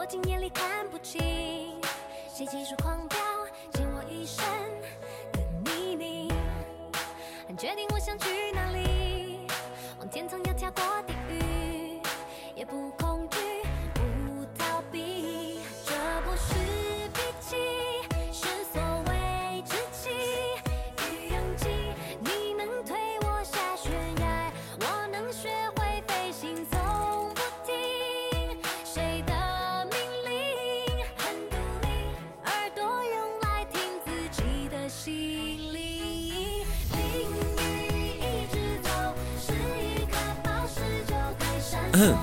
[0.00, 1.20] 在轰不停，雨泼进眼里看不清，
[2.32, 3.18] 谁技术狂飙，
[3.72, 4.42] 溅我一身
[5.32, 5.40] 的
[5.70, 6.32] 泥泞。
[7.46, 8.49] 很决定我想去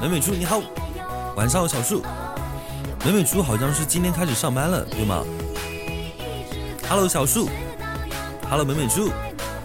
[0.01, 0.59] 美美猪你好，
[1.35, 2.01] 晚上好小树。
[3.05, 5.23] 美美猪好像是今天开始上班了，对吗
[6.89, 7.47] ？Hello 小树
[8.49, 9.11] ，Hello 美美猪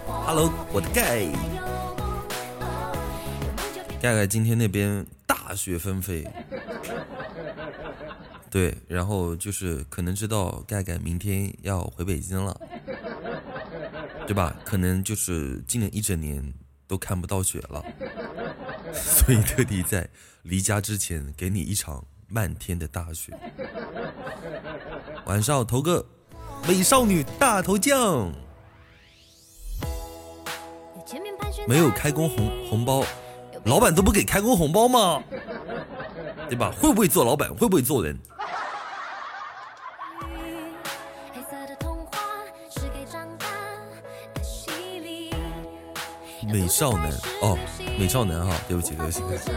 [0.05, 1.25] ，Hello 我的盖
[3.99, 6.27] 盖盖，今天那边大雪纷飞，
[8.51, 12.55] 对，然后就是可能知道盖盖明天要回北京了，
[14.27, 14.55] 对吧？
[14.63, 16.53] 可能就是今年一整年
[16.87, 17.83] 都看不到雪了，
[19.01, 20.07] 所以特地在
[20.43, 23.33] 离家之前给你一场漫天的大雪。
[25.25, 26.05] 晚上投个
[26.67, 28.31] 美少女大头酱，
[31.67, 33.03] 没有开工红红包，
[33.65, 35.23] 老板都不给开工红包吗？
[36.49, 36.71] 对吧？
[36.79, 37.49] 会不会做老板？
[37.55, 38.19] 会不会做人？
[41.67, 42.19] 的童话
[42.69, 43.47] 是给长大
[44.33, 45.33] 的洗礼。
[46.51, 47.09] 美少男
[47.41, 47.57] 哦，
[47.97, 49.51] 美少男哈，对不起对不起，对不起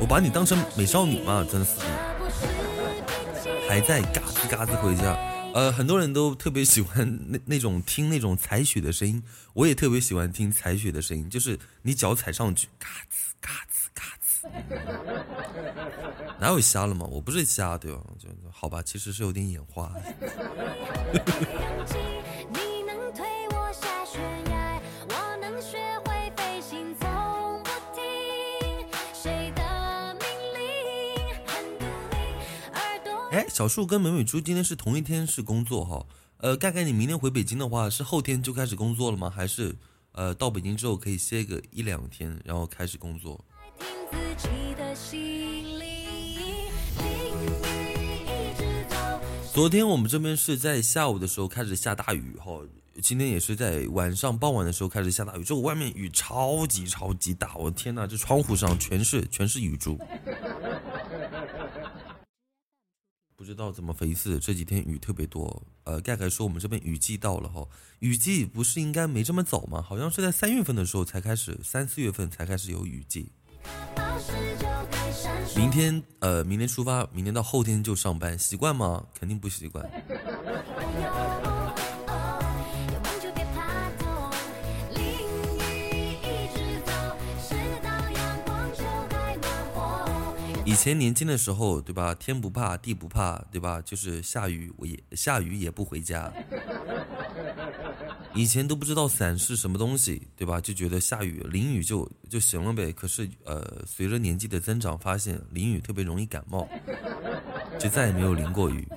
[0.00, 1.82] 我，把你当成美少女嘛，真是的。
[3.42, 3.68] 是。
[3.68, 5.16] 还在嘎吱嘎吱回家。
[5.54, 14.48] 呃，很多人都特别喜欢那那种听那种踩雪的声音，我也特别喜欢听踩雪的声音，就是你脚踩上去，嘎吱嘎吱嘎吱。
[16.40, 17.06] 哪有瞎了吗？
[17.08, 18.00] 我不是瞎，对吧？
[18.18, 19.92] 就好吧，其实是有点眼花。
[33.34, 36.06] 哎，小树跟美美猪今天是同一天是工作哈？
[36.36, 39.28] 呃，盖盖你明天回北京的话，是后天就开始工作了吗？
[39.28, 39.74] 还是
[40.12, 43.44] 呃到北京之后可以歇个一两天，然后开始工作？
[49.52, 52.60] 昨天我们这边是在下午的时候开始下大雨哈，
[53.02, 55.42] 今天也是在晚上傍晚的时候开始下大雨。
[55.42, 59.98] 这个外面雨超级超级大，我的天呐，这窗户上全是全是雨珠。
[63.44, 65.62] 不知道怎么回事，这几天雨特别多。
[65.84, 67.62] 呃，盖盖说我们这边雨季到了哈，
[67.98, 69.82] 雨季不是应该没这么早吗？
[69.82, 73.30] 好像是在三月份的时候才开始，三四月份才开始有雨季。
[75.54, 79.04] 明天呃，明天出发，明天到后天就上班，习惯吗？
[79.20, 79.86] 肯定不习惯。
[90.66, 92.14] 以前年轻的时候，对吧？
[92.14, 93.82] 天不怕地不怕，对吧？
[93.82, 96.32] 就是下雨我也下雨也不回家。
[98.34, 100.60] 以前都不知道伞是什么东西，对吧？
[100.60, 102.90] 就觉得下雨淋雨就就行了呗。
[102.92, 106.66] 可是呃，随着年纪的增长，发现淋雨特别容易感冒，
[107.78, 108.88] 就再也没有淋过雨。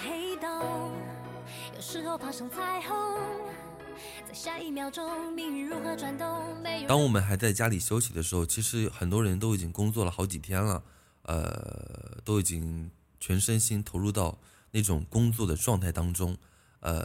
[0.00, 0.92] 黑洞，
[1.74, 2.96] 有时候爬上彩虹，
[4.26, 6.26] 在下一秒钟，命运如何转动？
[6.86, 10.82] 当我们还在家里休息的时候，其实很多人都已经工作了好几天了，
[11.22, 14.38] 呃，都已经全身心投入到
[14.70, 16.36] 那种工作的状态当中，
[16.80, 17.04] 呃，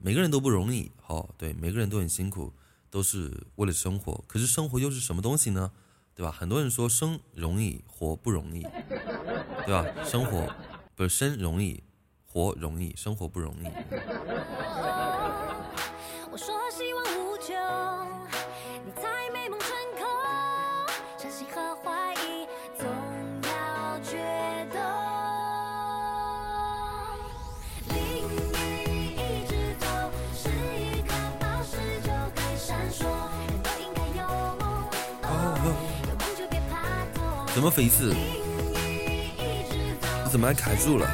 [0.00, 2.52] 每个人都不容易，好、对，每个人都很辛苦，
[2.90, 4.24] 都是为了生活。
[4.26, 5.72] 可是生活又是什么东西呢？
[6.14, 6.32] 对吧？
[6.32, 8.62] 很多人说生容易，活不容易，
[9.66, 9.84] 对吧？
[10.02, 10.50] 生活
[10.94, 11.82] 不是生容易，
[12.24, 13.66] 活容易，生活不容易。
[37.56, 38.10] 怎么回事？
[38.10, 41.08] 淋雨一直走，你怎么还卡住了？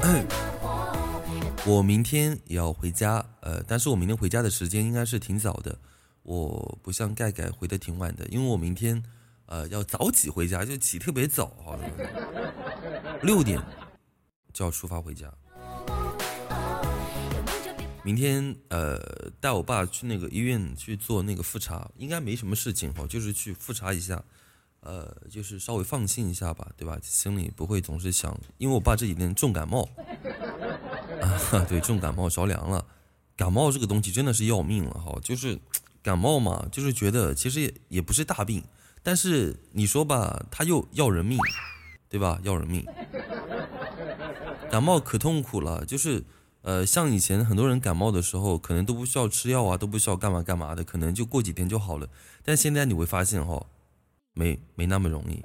[1.66, 5.78] 我明天也要回家，呃，但是我明天回家的时间应该是挺早的，
[6.22, 9.02] 我不像盖盖回的挺晚的，因为我明天，
[9.44, 11.90] 呃，要早起回家，就起特别早，好像
[13.20, 13.60] 六点
[14.54, 15.30] 就要出发回家。
[18.02, 18.98] 明天呃
[19.40, 24.24] 带我爸去那个医院去做那个复查，应该没什么事情哈，就是去复查一下，
[24.80, 26.98] 呃，就是稍微放心一下吧，对吧？
[27.02, 29.88] 心里不会总是想，因为我爸这几天重感冒，
[31.20, 32.84] 啊，对，重感冒着凉了，
[33.36, 35.58] 感冒这个东西真的是要命了哈，就是
[36.02, 38.62] 感冒嘛，就是觉得其实也也不是大病，
[39.02, 41.38] 但是你说吧，他又要人命，
[42.08, 42.38] 对吧？
[42.42, 42.84] 要人命，
[44.70, 46.24] 感冒可痛苦了，就是。
[46.62, 52.08] 呃，像以前很多人感冒的时候，可能都不需要吃药啊，都不需要干嘛干嘛的，可能就过几天就好了。
[52.44, 53.64] 但现在你会发现哈，
[54.38, 55.42] 没没那么容易。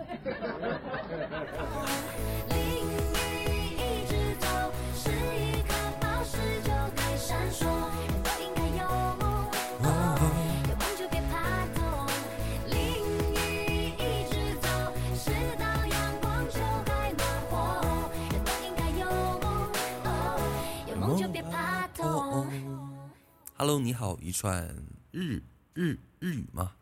[23.58, 24.68] Hello，你好，一串
[25.12, 25.42] 日
[25.74, 26.74] 日日语吗？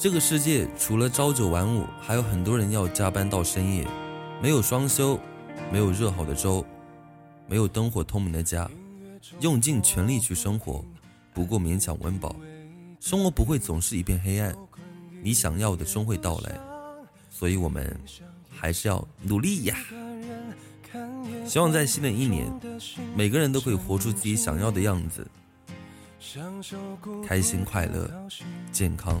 [0.00, 3.86] 这个世界除了朝九晚五，还有很多人要加班到深夜，
[4.40, 5.20] 没有双休，
[5.70, 6.64] 没有热好的粥，
[7.46, 8.66] 没有灯火通明的家，
[9.40, 10.82] 用尽全力去生活，
[11.34, 12.34] 不过勉强温饱。
[12.98, 14.56] 生活不会总是一片黑暗，
[15.22, 16.58] 你想要的终会到来，
[17.28, 17.94] 所以我们
[18.48, 19.76] 还是要努力呀。
[21.44, 22.50] 希望在新的一年，
[23.14, 25.26] 每个人都可以活出自己想要的样子，
[27.22, 28.10] 开心、快乐、
[28.72, 29.20] 健康。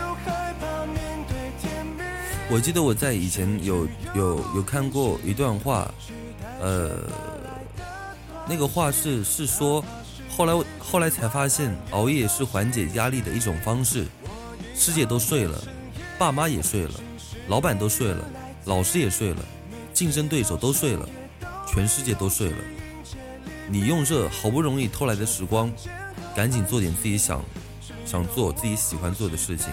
[2.51, 5.89] 我记得我在以前有有有看过一段话，
[6.59, 6.97] 呃，
[8.45, 9.81] 那个话是是说，
[10.29, 14.05] 后来后来才发现，熬夜是缓解压力的一种方式。
[14.75, 15.63] 世界都睡了，
[16.19, 16.91] 爸妈也睡了，
[17.47, 18.29] 老板都睡了，
[18.65, 19.45] 老师也睡了，
[19.93, 21.07] 竞争对手都睡了，
[21.65, 22.57] 全世界都睡了。
[23.69, 25.71] 你用这好不容易偷来的时光。
[26.33, 27.43] 赶紧做点自己想
[28.05, 29.67] 想做、自己喜欢做的事情。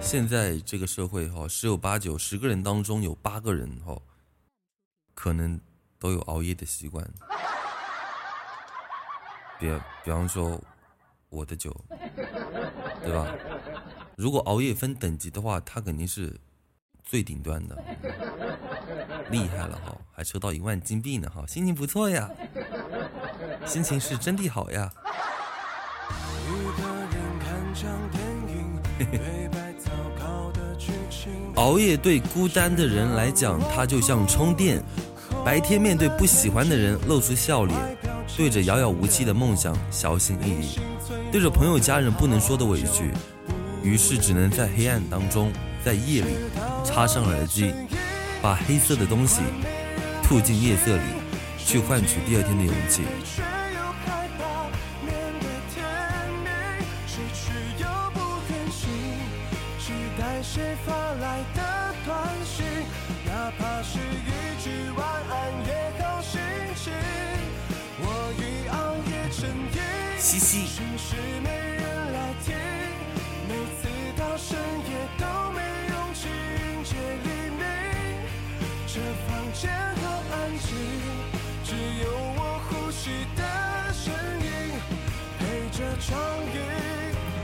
[0.00, 3.98] 现在这个社会哈，十有八九，十个人当中有八个人哈，
[5.14, 5.58] 可能
[5.98, 7.02] 都有熬夜的习惯。
[9.58, 9.70] 比
[10.04, 10.62] 比方说，
[11.30, 11.74] 我的酒，
[13.02, 13.34] 对吧？
[14.14, 16.38] 如果熬夜分等级的话，他肯定是
[17.04, 17.76] 最顶端的，
[19.30, 19.94] 厉害了哈！
[20.12, 22.30] 还抽到一万金币呢哈，心情不错呀，
[23.66, 24.90] 心情是真的好呀。
[31.56, 34.82] 熬夜对孤单的人来讲，它就像充电。
[35.44, 37.78] 白天面对不喜欢的人，露出笑脸。
[38.36, 40.78] 对着遥遥无期的梦想小心翼翼，
[41.30, 43.10] 对着朋友家人不能说的委屈，
[43.82, 45.52] 于是只能在黑暗当中，
[45.84, 46.36] 在夜里
[46.84, 47.72] 插上耳机，
[48.42, 49.40] 把黑色的东西
[50.22, 51.02] 吐进夜色里，
[51.64, 53.02] 去换取第二天的勇气。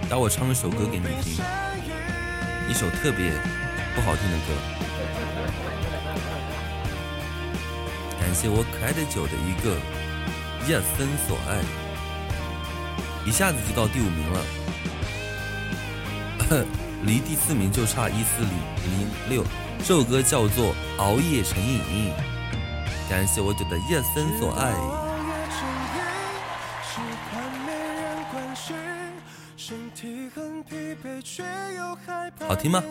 [0.09, 1.35] 待我唱一首歌给你听，
[2.67, 3.31] 一首特别
[3.95, 4.55] 不好听的歌。
[8.19, 9.77] 感谢我可爱的酒的一个
[10.67, 11.61] 夜深所爱。
[13.27, 14.41] 一下子就到第五名了，
[17.05, 19.45] 离第四名就差一四零零六。
[19.81, 21.81] 这首歌叫做《熬夜成瘾》，
[23.11, 24.73] 感谢我酒的夜深所爱。
[32.49, 32.83] 好听吗？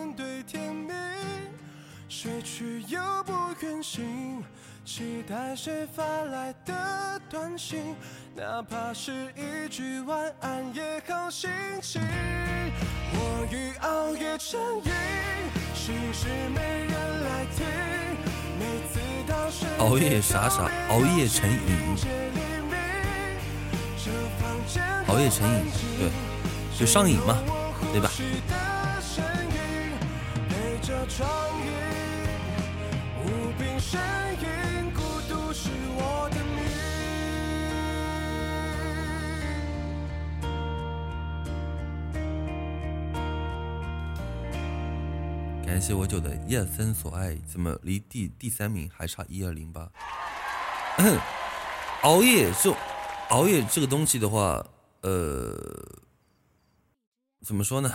[4.84, 7.94] 期待谁发来的短信，
[8.36, 11.50] 哪怕是一句晚安也好心
[11.82, 12.00] 情。
[13.12, 14.92] 我已熬夜成瘾，
[15.74, 17.66] 心事没人来听。
[18.58, 21.58] 每次到深夜熬夜傻傻，熬夜成瘾，
[25.08, 25.66] 熬夜成瘾，
[25.98, 26.08] 对，
[26.78, 27.36] 就上瘾嘛，
[27.92, 28.08] 对吧？
[45.88, 49.90] 谢我九的夜森所爱，怎么离第第三名还差一二零八？
[52.02, 52.76] 熬夜就
[53.30, 54.62] 熬夜这个东西的话，
[55.00, 55.56] 呃，
[57.40, 57.90] 怎么说呢？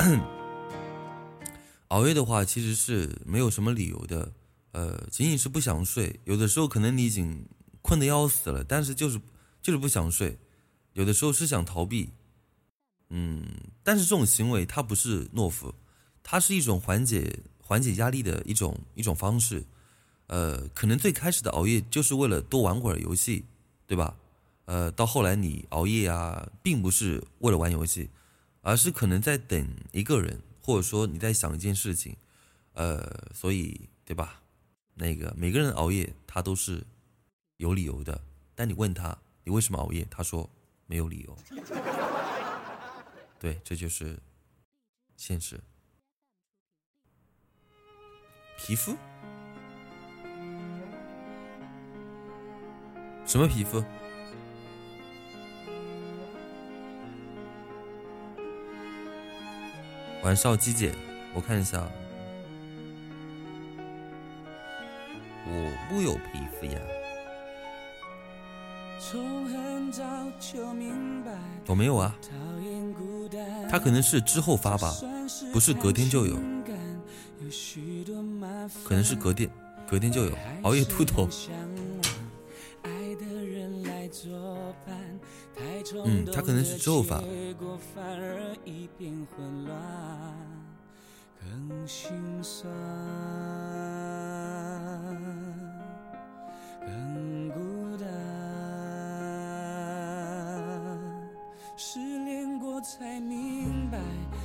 [1.88, 4.32] 熬夜的话其实是没有什么理由的，
[4.72, 6.18] 呃，仅仅是不想睡。
[6.24, 7.46] 有的时候可能你已经
[7.82, 9.20] 困得要死了，但是就是
[9.60, 10.38] 就是不想睡。
[10.94, 12.10] 有的时候是想逃避，
[13.10, 13.46] 嗯，
[13.82, 15.74] 但是这种行为它不是懦夫。
[16.30, 19.64] 它是一种缓解缓解压力的一种一种方式，
[20.26, 23.46] 呃，可能最开始的熬夜就是为了多玩会儿游戏，
[23.86, 24.14] 对吧？
[24.66, 28.10] 呃，到后来你熬夜啊，并不是为了玩游戏，
[28.60, 32.14] 而是可能在等一个人，或者说你在想一件事情，
[32.74, 34.42] 呃，所以对吧？
[34.92, 36.84] 那个每个人熬夜他都是
[37.56, 38.20] 有理由的，
[38.54, 40.46] 但你问他你为什么熬夜，他说
[40.84, 41.34] 没有理由。
[43.40, 44.18] 对，这就是
[45.16, 45.58] 现实。
[48.58, 48.94] 皮肤？
[53.24, 53.82] 什么皮肤？
[60.22, 60.92] 晚少机姐，
[61.32, 61.88] 我看一下，
[65.46, 66.97] 我不有皮肤呀。
[71.66, 72.14] 我没有啊，
[73.70, 74.94] 他可能是之后发吧，
[75.52, 76.36] 不是隔天就有。
[78.84, 79.48] 可能是隔天，
[79.88, 81.28] 隔天就有熬夜秃头。
[86.04, 87.22] 嗯，他可能是之后发。
[91.86, 92.08] 失
[102.90, 103.98] 才明白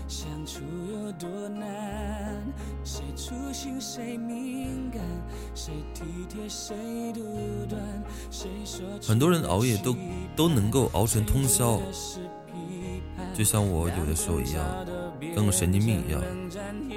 [0.06, 0.60] 相处
[0.92, 2.44] 有多难，
[2.84, 5.02] 谁粗心谁敏感，
[5.56, 6.76] 谁体贴谁
[7.14, 7.22] 独
[7.70, 7.82] 断，
[8.30, 9.96] 谁说很多人熬夜都
[10.36, 11.80] 都能够熬成通宵，
[13.34, 14.86] 就像我有的时候一样，
[15.34, 16.22] 跟个神经病一样，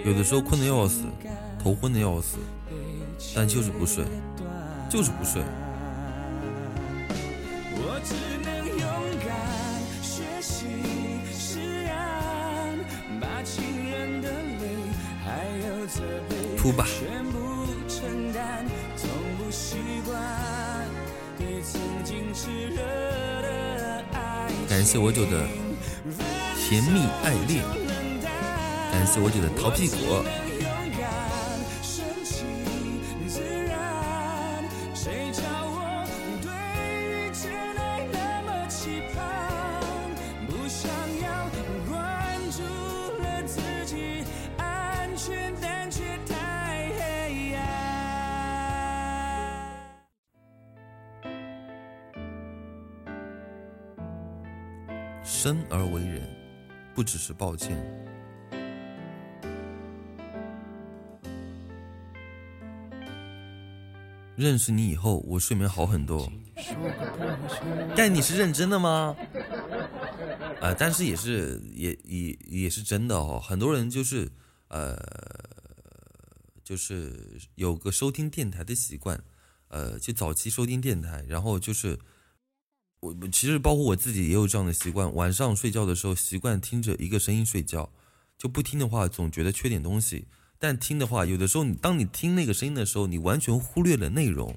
[0.04, 1.04] 有的时候困得要死，
[1.62, 2.38] 头昏的要死，
[3.36, 4.04] 但就是不睡，
[4.90, 5.40] 就是不睡。
[16.66, 16.84] 哭吧。
[24.68, 25.46] 感谢我九的
[26.56, 27.62] 甜蜜爱恋，
[28.90, 30.45] 感谢我九的淘屁股。
[57.36, 57.76] 抱歉。
[64.36, 66.30] 认识你以后，我睡眠好很多。
[67.96, 69.16] 但你是认真的吗？
[70.60, 73.40] 呃，但是也是也也也是真的哦。
[73.42, 74.30] 很多人就是
[74.68, 74.96] 呃，
[76.64, 79.22] 就是有个收听电台的习惯，
[79.68, 81.98] 呃，就早期收听电台，然后就是。
[83.00, 87.90] 我其实包括我自己也有这样的习惯，晚上睡觉的时候习惯听着一个声音睡觉，
[88.38, 90.26] 就不听的话总觉得缺点东西。
[90.58, 94.56] 但听的话，有的时候你当你听那个声音的时候，你完全忽略了内容，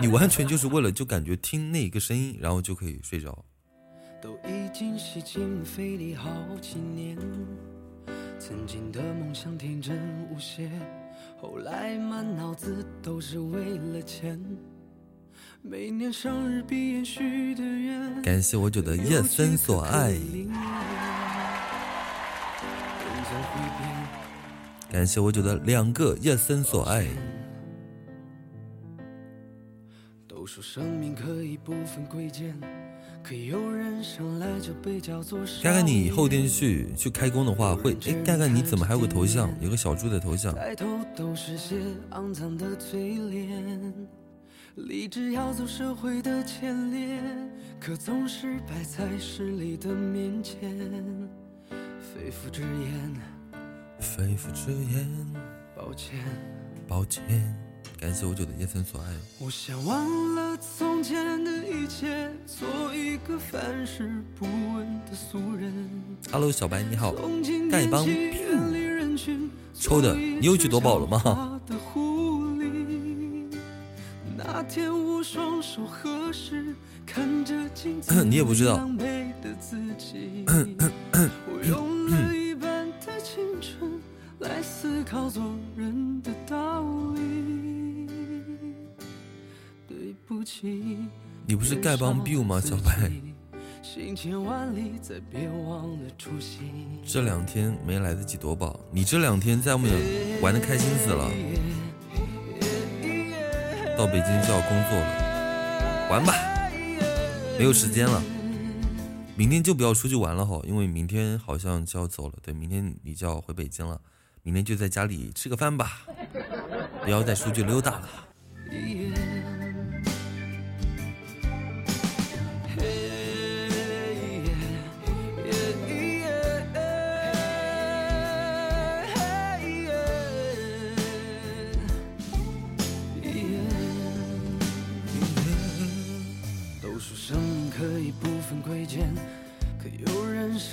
[0.00, 3.44] 你完全就是为了就感觉听那一个声音，然后就可以睡着。
[4.20, 7.18] 都已经洗尽费力好几年，
[8.38, 10.70] 曾经的梦想天真无邪，
[11.38, 14.40] 后来满脑子都是为了钱。
[15.68, 16.62] 每年生日
[17.04, 18.22] 许的愿。
[18.22, 20.16] 感谢我九的夜深所爱。
[24.88, 27.04] 感谢我九的两个夜深所爱。
[30.28, 32.56] 都说生命可以不分贵贱，
[33.24, 41.74] 可有人生来就被叫做少看看你后天去去开工的话，会哎，看看你怎么还有个头像，有个小猪的头像，抬头都是些
[42.12, 43.92] 肮脏的嘴脸，
[44.76, 47.18] 立志要走社会的前列，
[47.80, 50.78] 可总是摆在势力的面前，
[51.98, 53.16] 肺腑之言，
[53.98, 55.10] 肺腑之言，
[55.74, 56.18] 抱歉。
[56.86, 57.24] 抱歉，
[57.98, 59.06] 感谢我九的夜深所爱。
[59.38, 65.72] 我想忘了从前的一切，做一个凡事不问的俗人。
[66.30, 69.16] Hello，小白你好，从今丐帮天起远离人
[69.72, 71.60] 抽的你又去夺宝了吗
[86.46, 86.82] 道
[87.14, 88.06] 理。
[89.88, 90.98] 对不起，
[91.46, 92.60] 你不是丐帮 biu 吗？
[92.60, 93.10] 小白，
[93.82, 97.00] 行千万里，再别忘了初心。
[97.04, 99.92] 这两天没来得及夺宝，你这两天在外面
[100.40, 101.30] 玩的开心死了，
[103.96, 105.25] 到北京就要工作了，
[106.08, 106.32] 玩吧，
[107.58, 108.22] 没有时间了。
[109.36, 112.34] 明天就不要出去玩了哈，因为明天好像就要走了。
[112.42, 114.00] 对，明天你就要回北京了，
[114.42, 116.02] 明天就在家里吃个饭吧，
[117.02, 118.08] 不要再出去溜达了。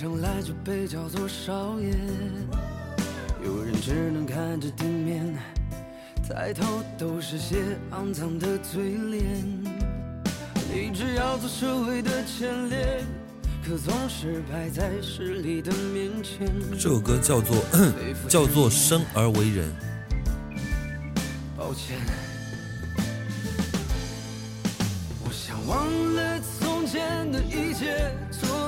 [0.04, 1.96] 生来就被叫做少爷，
[3.42, 5.34] 有人只能看着地面，
[6.28, 7.56] 抬头都是些
[7.90, 9.24] 肮脏的嘴脸，
[10.74, 13.02] 立志要做社会的前列，
[13.66, 16.52] 可总是摆在势力的面前。
[16.72, 17.56] 这首歌叫做
[18.28, 19.72] 叫做生而为人。
[21.56, 21.96] 抱歉，
[25.24, 28.12] 我想忘了从前的一切，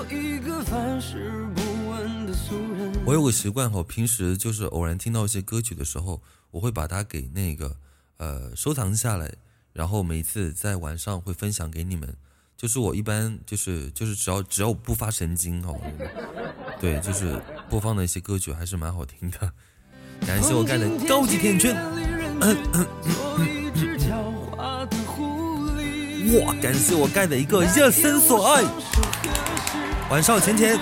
[0.08, 2.92] 做一个凡事不问的俗人。
[3.04, 7.76] 我有个习惯哈，平时就是偶然听到一些歌曲的时候，我会把它给那个
[8.18, 9.32] 呃收藏下来，
[9.72, 12.16] 然后每次在晚上会分享给你们。
[12.56, 15.74] 就是我一般就是就是只要只要我不发神经哈，
[16.80, 17.38] 对，就是
[17.68, 19.52] 播放的一些歌曲还是蛮好听的。
[20.26, 21.76] 感谢我盖的高级甜圈，
[22.40, 24.14] 嗯嗯做一只狡
[24.50, 26.42] 猾的狐狸。
[26.46, 26.54] 哇！
[26.62, 28.62] 感谢我盖的一个热身所爱，
[30.08, 30.78] 晚上前前，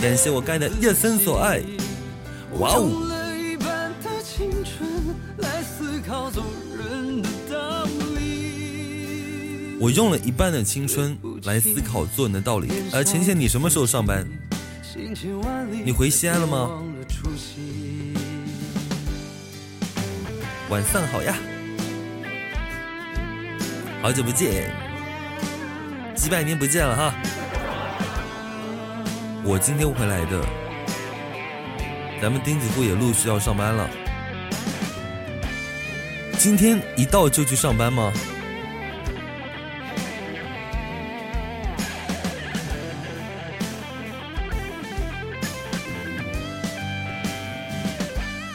[0.00, 1.60] 感谢我盖的热身所爱，
[2.58, 2.88] 哇哦！
[9.78, 12.72] 我用了一半的青春来思考做人的道理。
[12.90, 14.26] 呃，浅浅，你什么时候上班？
[15.84, 16.82] 你回西安了吗？
[20.70, 21.36] 晚上好呀，
[24.00, 24.70] 好久不见，
[26.16, 27.14] 几百年不见了哈。
[29.46, 30.40] 我今天回来的，
[32.20, 33.86] 咱们钉子户也陆续要上班了。
[36.38, 38.10] 今天一到就去上班吗？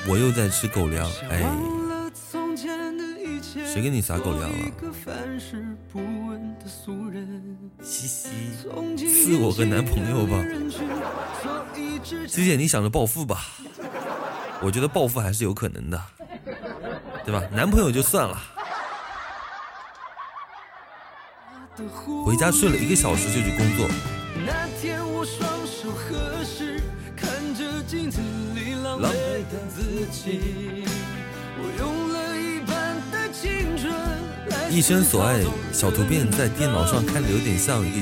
[0.07, 1.43] 我又在吃狗粮，哎，
[3.43, 4.57] 谁谁给你撒狗粮了？
[7.83, 8.29] 嘻嘻，
[9.07, 10.43] 赐我个男朋友吧。
[12.39, 13.47] 谢谢你想着暴富吧，
[14.61, 16.01] 我觉得暴富还是有可能的，
[17.25, 17.43] 对吧？
[17.51, 18.41] 男朋友就算了，
[22.25, 23.85] 回家睡了一个小时就去工作，
[24.47, 26.81] 那天我双手合十，
[27.13, 28.21] 看着镜子
[28.55, 29.11] 里狼狈
[29.51, 30.85] 的自己，
[31.57, 33.93] 我用了一半的青春
[34.81, 37.97] 生所爱小图片在电脑上看着有点像一个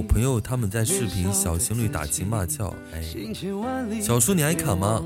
[0.00, 3.02] 我朋友他们在视频小情侣打情骂俏，哎，
[4.00, 5.04] 小叔你还卡吗？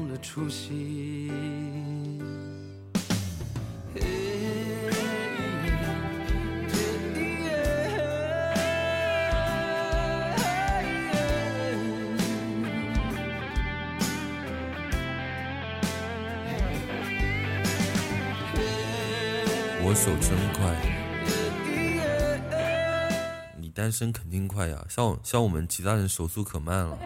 [23.85, 26.99] 单身肯定快呀，像像我们其他人手速可慢了。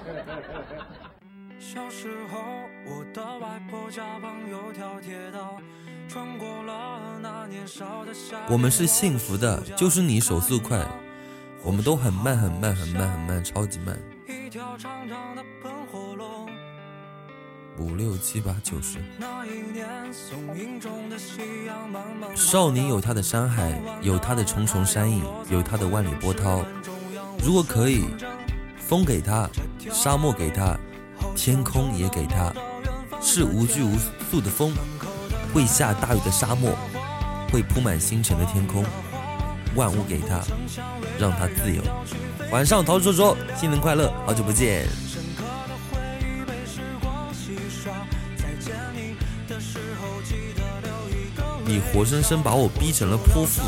[1.58, 2.38] 小时候，
[2.84, 5.58] 我的外婆家旁有条铁道，
[6.06, 8.36] 穿过了那年少的夏。
[8.50, 10.86] 我们是幸福的，就是你手速快，
[11.64, 13.98] 我们都很慢很慢很慢很慢，超级慢。
[14.26, 16.50] 一条长长的喷火龙。
[17.78, 18.98] 五六七八九十。
[19.18, 26.64] 那一年，松影中的夕阳慢慢少年有他的山海，有他的重重山影，有他的万里波涛。
[27.44, 28.04] 如果可以，
[28.76, 29.48] 风给他，
[29.92, 30.76] 沙漠给他，
[31.36, 32.52] 天空也给他，
[33.20, 33.96] 是无拘无
[34.30, 34.72] 束的风，
[35.54, 36.76] 会下大雨的沙漠，
[37.52, 38.84] 会铺满星辰的天空，
[39.76, 40.40] 万物给他，
[41.18, 41.82] 让他自由。
[42.50, 44.86] 晚上，桃叔说新年快乐，好久不见。
[51.68, 53.60] 你活生生把我逼成了泼妇，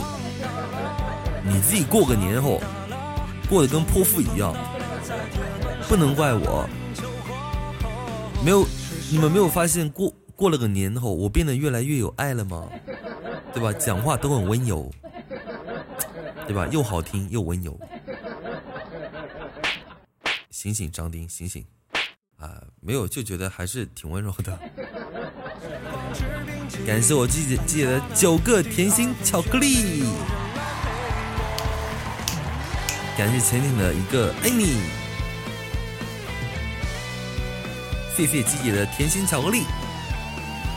[1.45, 2.59] 你自己过个年后，
[3.47, 4.55] 过得跟泼妇一样，
[5.87, 6.67] 不能怪我。
[8.43, 8.67] 没有，
[9.13, 12.71] 你们没有发现过过了个年后，我变得越来越有爱了吗？
[13.53, 13.71] 对吧？
[13.75, 14.91] 讲话都很温柔，
[16.47, 16.67] 对吧？
[16.69, 17.79] 又好听又温柔。
[20.49, 21.63] 醒醒，张丁，醒醒！
[22.39, 24.59] 啊，没有，就觉得还是挺温柔的。
[26.87, 30.05] 感谢我季姐季姐的九个甜心巧克力，
[33.17, 34.77] 感谢浅浅的一个爱你，
[38.17, 39.65] 谢谢季姐的甜心巧克力，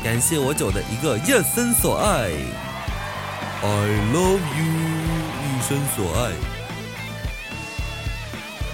[0.04, 2.32] 感谢我九的一个一生所爱
[3.62, 4.66] ，I love you，
[5.42, 6.34] 一生所爱。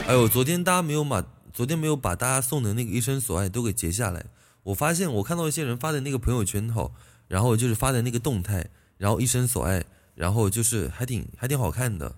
[0.07, 4.25] 哎呦，昨天大家没有把昨天没有把大家送的那个一生所爱都给截下来。
[4.63, 6.93] 我发现我看到一些人发的那个朋友圈后，
[7.29, 8.65] 然后就是发的那个动态，
[8.97, 9.81] 然后一生所爱，
[10.15, 12.13] 然后就是还挺还挺好看的。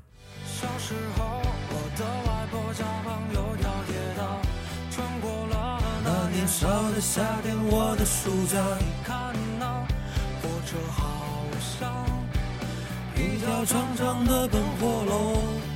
[0.45, 4.41] 小时候，我的外婆家旁有条铁道，
[4.89, 8.57] 穿过了那年少的夏天，我的暑假。
[8.79, 9.85] 你看那
[10.41, 12.07] 火车好像
[13.15, 15.70] 一条长长的喷火龙。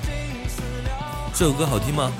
[0.00, 0.96] 尽思量。
[1.34, 2.12] 这首歌好听吗？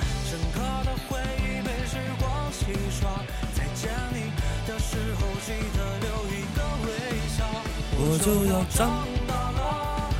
[8.05, 10.11] 我就要长大了，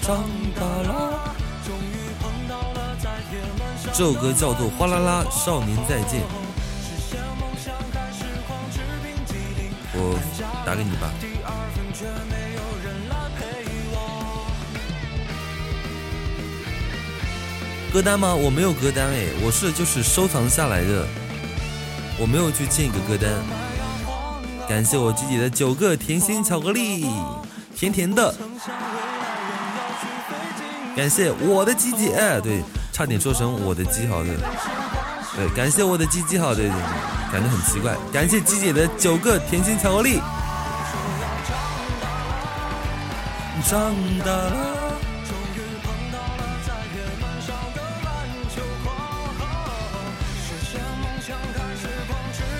[0.00, 1.41] 长大了。
[3.90, 6.20] 这首歌叫做《哗啦啦少年再见》，
[9.94, 10.18] 我
[10.64, 11.10] 打给你吧。
[17.92, 18.34] 歌单吗？
[18.34, 21.06] 我没有歌单哎，我是就是收藏下来的，
[22.18, 23.30] 我没有去建一个歌单。
[24.66, 27.06] 感谢我自己的九个甜心巧克力，
[27.76, 28.34] 甜甜的。
[30.96, 34.28] 感谢我的鸡鸡，哎，对，差点说成我的鸡好的，
[35.34, 36.62] 对，感谢我的鸡鸡好的，
[37.32, 37.96] 感觉很奇怪。
[38.12, 40.20] 感谢鸡姐的九个甜心巧克力。
[43.64, 44.78] 长大了。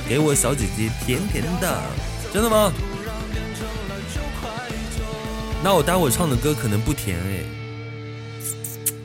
[0.09, 1.81] 给我小姐姐甜甜的，
[2.33, 2.73] 真的吗？
[5.63, 7.45] 那我待会唱的歌可能不甜哎，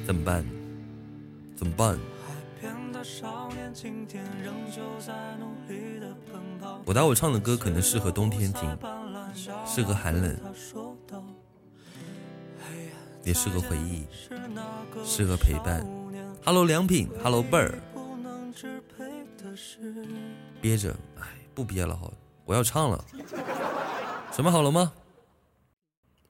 [0.06, 0.44] 怎么办？
[1.68, 2.00] 怎么办？
[6.86, 8.78] 我待会唱的歌可能适合冬天听，
[9.66, 10.40] 适合寒冷，
[13.24, 14.06] 也适合回忆，
[15.04, 15.86] 适合陪伴。
[16.46, 17.78] Hello 良品，Hello 贝儿。
[20.62, 22.10] 憋着，哎，不憋了哈，
[22.46, 23.04] 我要唱了，
[24.32, 24.94] 准备好了吗？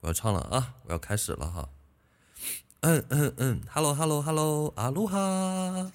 [0.01, 1.69] 我要唱了啊，我要开始了哈。
[2.81, 5.91] 嗯嗯嗯，Hello Hello Hello，阿鲁哈，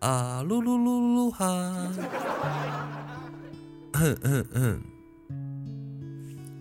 [0.00, 1.46] 阿鲁鲁鲁鲁哈，
[3.92, 4.82] 嗯嗯嗯，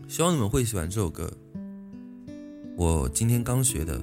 [0.08, 1.32] 希望你们会喜欢这首歌，
[2.75, 4.01] 我今天刚学的。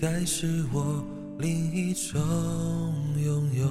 [0.00, 1.04] 该是我。
[1.38, 2.20] 另一种
[3.16, 3.68] 拥有。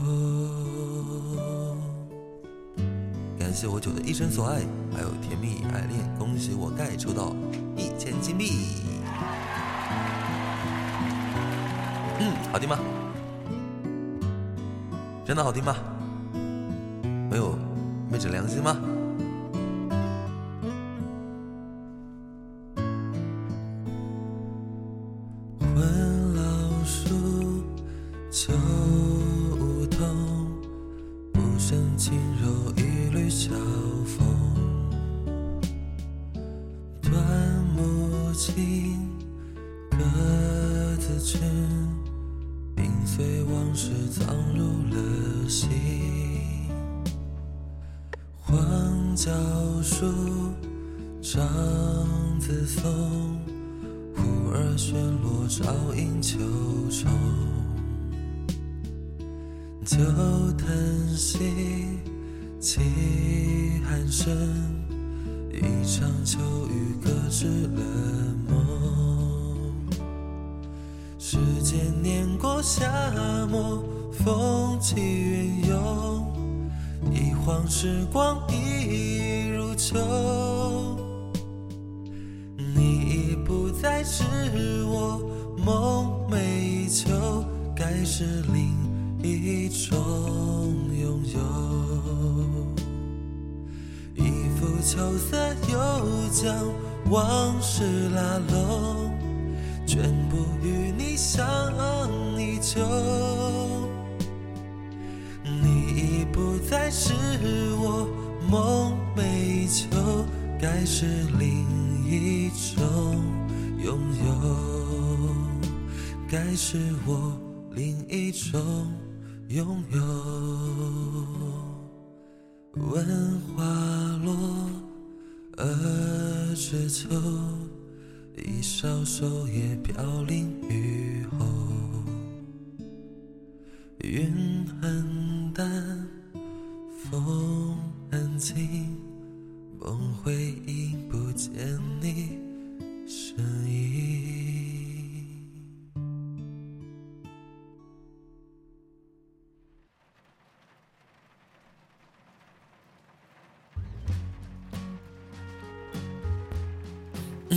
[3.37, 4.61] 感谢我九的一生所爱，
[4.93, 7.35] 还有甜蜜爱恋，恭喜我盖抽到
[7.75, 8.51] 一千金币。
[12.19, 12.79] 嗯，好听吗？
[15.25, 15.75] 真的好听吗？
[17.29, 17.53] 没有
[18.09, 18.77] 昧着良心吗？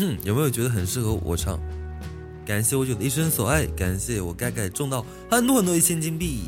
[0.24, 1.58] 有没有觉得很适合我唱？
[2.46, 6.44] 感谢我九的一生所爱，感谢我盖盖中到很多很多一千金币。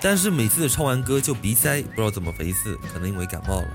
[0.00, 3.68] 但是每次唱完歌就鼻塞，不知道怎么回事，可能因为感冒了。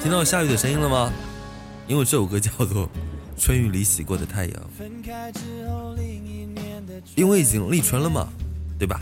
[0.00, 1.12] 听到下雨的声音了吗？
[1.86, 2.86] 因为这首歌叫做
[3.36, 4.54] 《春雨里洗过的太阳》，
[7.14, 8.28] 因为已经立春了嘛，
[8.78, 8.98] 对吧？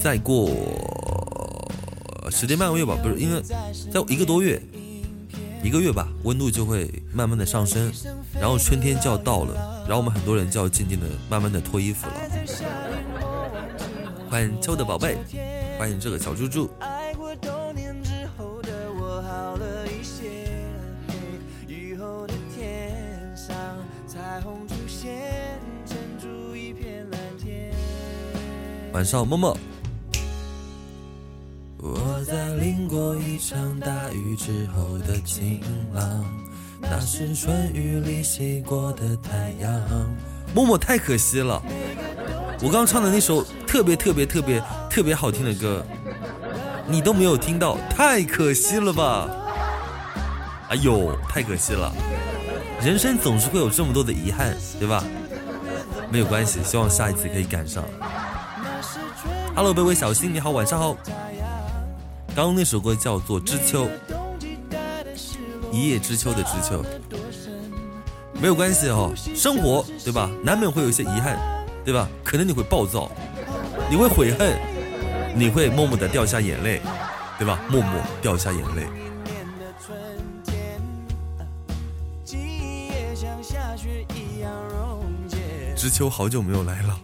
[0.00, 1.03] 再过。
[2.34, 4.60] 十天半个月吧，不是，因为在一个多月，
[5.62, 7.92] 一个月吧，温度就会慢慢的上升，
[8.40, 12.14] 然后春天就要到了，然后我们很多人就要渐渐的慢慢的脱衣服了。
[14.28, 15.16] 欢迎秋的宝贝，
[15.78, 16.68] 欢迎这个小猪猪。
[28.92, 29.56] 晚上，默默。
[33.44, 35.60] 过一场大雨之后的晴
[35.92, 36.24] 朗，
[36.80, 39.70] 那是春雨里洗过的太阳。
[40.54, 41.60] 默默太可惜了，
[42.62, 45.84] 我刚唱的那首特别特别特别特别好听的歌，
[46.86, 49.28] 你都没有听到，太可惜了吧？
[50.70, 51.92] 哎呦，太可惜了！
[52.82, 55.04] 人生总是会有这么多的遗憾，对吧？
[56.10, 57.84] 没有关系，希望下一次可以赶上。
[59.54, 60.96] Hello，贝贝小新，你好，晚上好。
[62.34, 63.86] 刚刚那首歌叫做《知秋》，
[65.70, 66.84] 一叶知秋的知秋，
[68.40, 69.14] 没有关系哦。
[69.36, 71.38] 生活对吧，难免会有一些遗憾，
[71.84, 72.08] 对吧？
[72.24, 73.08] 可能你会暴躁，
[73.88, 74.58] 你会悔恨，
[75.36, 76.82] 你会默默的掉下眼泪，
[77.38, 77.60] 对吧？
[77.70, 78.84] 默默掉下眼泪。
[85.76, 86.98] 知秋好久没有来了，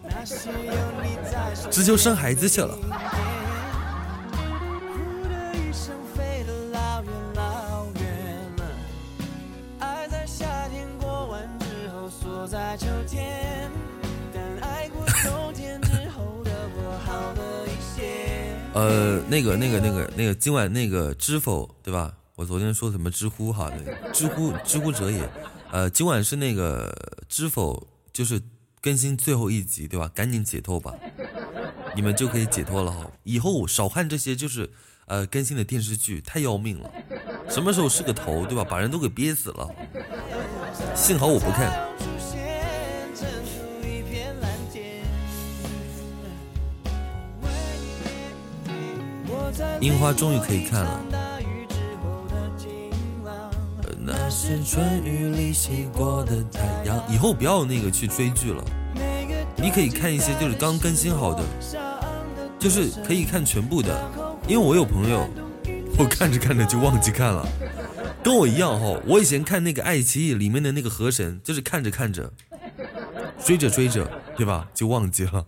[1.71, 2.77] 知秋生孩子去了。
[18.81, 22.15] 呃，那个、那个、那个、那个，今晚那个知否对吧？
[22.37, 23.71] 我昨天说什么知乎哈？
[23.77, 25.29] 那个知乎知乎者也。
[25.71, 26.93] 呃，今晚是那个
[27.29, 28.41] 知否，就是。
[28.83, 30.11] 更新最后一集，对吧？
[30.15, 30.95] 赶紧解脱吧，
[31.95, 33.07] 你们就可以解脱了哈。
[33.25, 34.71] 以后少看这些，就是
[35.05, 36.91] 呃更新的电视剧，太要命了。
[37.51, 38.65] 什么时候是个头，对吧？
[38.65, 39.69] 把人都给憋死了。
[40.95, 41.90] 幸好我不看。
[49.81, 51.01] 樱花终于可以看了。
[54.29, 57.03] 是春雨里洗过的太阳。
[57.09, 58.65] 以后不要那个去追剧了，
[59.57, 61.43] 你可以看一些就是刚更新好的，
[62.59, 64.09] 就是可以看全部的。
[64.47, 65.29] 因为我有朋友，
[65.99, 67.47] 我看着看着就忘记看了，
[68.23, 69.01] 跟我一样哈。
[69.07, 72.33] 我以前看那个爱奇艺里面的那个河神，就是看着看着，
[73.45, 74.69] 追着追着，对吧？
[74.73, 75.45] 就忘记了。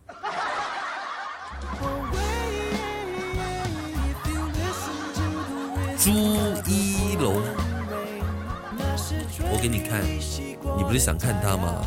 [9.62, 10.02] 给你看，
[10.76, 11.86] 你不是想看他吗？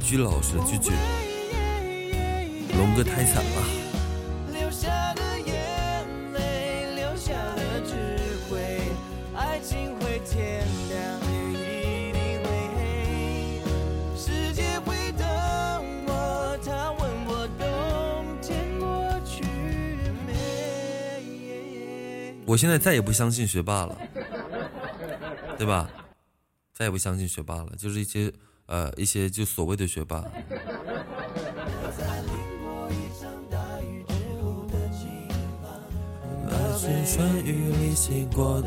[0.00, 0.92] 居老实，拒绝。
[2.76, 3.79] 龙哥太惨了。
[22.50, 23.96] 我现在再也不相信学霸了，
[25.56, 25.88] 对吧？
[26.74, 28.32] 再也不相信学霸了，就是一些
[28.66, 30.24] 呃一些就所谓的学霸。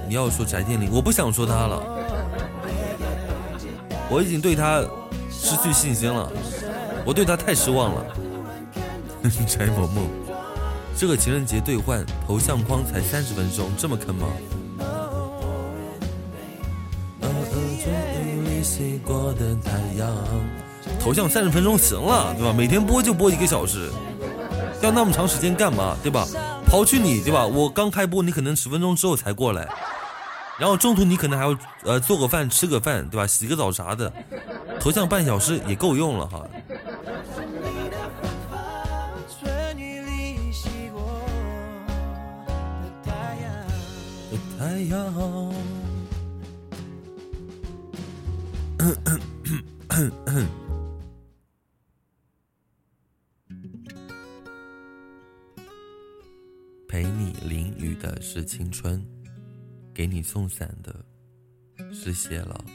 [0.07, 1.83] 你要说翟天临，我不想说他了，
[4.09, 4.81] 我已经对他
[5.29, 6.31] 失去信心了，
[7.05, 8.05] 我对他太失望了。
[9.45, 10.22] 翟萌萌。
[11.03, 14.25] 这个情人节兑换头像框才三十分钟，这么坑吗？
[21.01, 22.53] 头像三十分钟行了，对吧？
[22.57, 23.91] 每天播就播一个小时，
[24.81, 25.97] 要那么长时间干嘛？
[26.01, 26.25] 对吧？
[26.71, 27.45] 刨去你，对吧？
[27.45, 29.67] 我刚开播，你可能十分钟之后才过来，
[30.57, 33.27] 然后中途你可能还要呃做个饭、吃个饭，对吧？
[33.27, 34.09] 洗个澡啥的，
[34.79, 36.47] 头像半小时也够用了哈。
[44.89, 45.53] 要
[56.87, 59.03] 陪你淋雨的是青春，
[59.93, 61.05] 给你送伞的
[61.93, 62.65] 是谢了。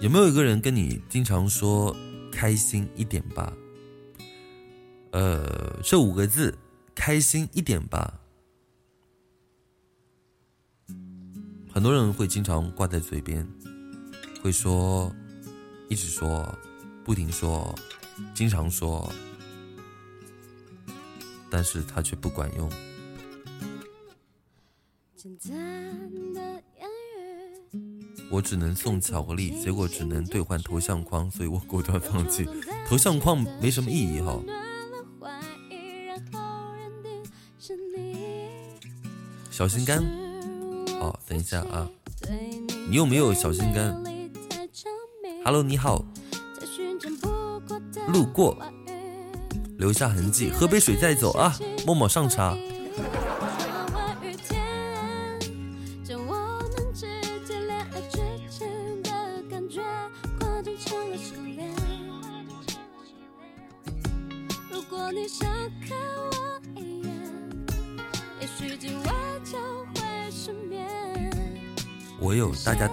[0.00, 1.94] 有没有一个人跟你经常说
[2.32, 3.52] “开心一点吧”？
[5.12, 6.56] 呃，这五个字。
[6.98, 8.18] 开心一点吧，
[11.86, 13.46] 多人会经常挂在嘴边，
[14.42, 15.14] 会说，
[15.88, 16.52] 一直说，
[17.04, 17.72] 不停说，
[18.34, 19.08] 经常说，
[21.48, 22.68] 但是它却不管用。
[28.32, 32.48] 我只能送巧克力，结果只能兑换头像框，所以我果断放弃。
[32.90, 34.36] 头像框没什么意义哈。
[39.52, 40.25] 小心肝，好，
[41.36, 41.86] 等一下啊，
[42.88, 44.02] 你有没有小心肝
[45.44, 46.02] ？Hello，你好，
[48.08, 48.56] 路过，
[49.76, 51.54] 留下痕迹，喝杯水再走啊。
[51.84, 52.56] 默默上茶。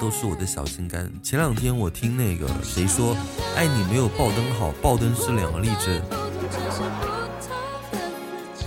[0.03, 1.09] 都是我的小心肝。
[1.23, 3.15] 前两天我听那个谁说，
[3.55, 6.01] 爱你没有爆灯好，爆灯是两个例子。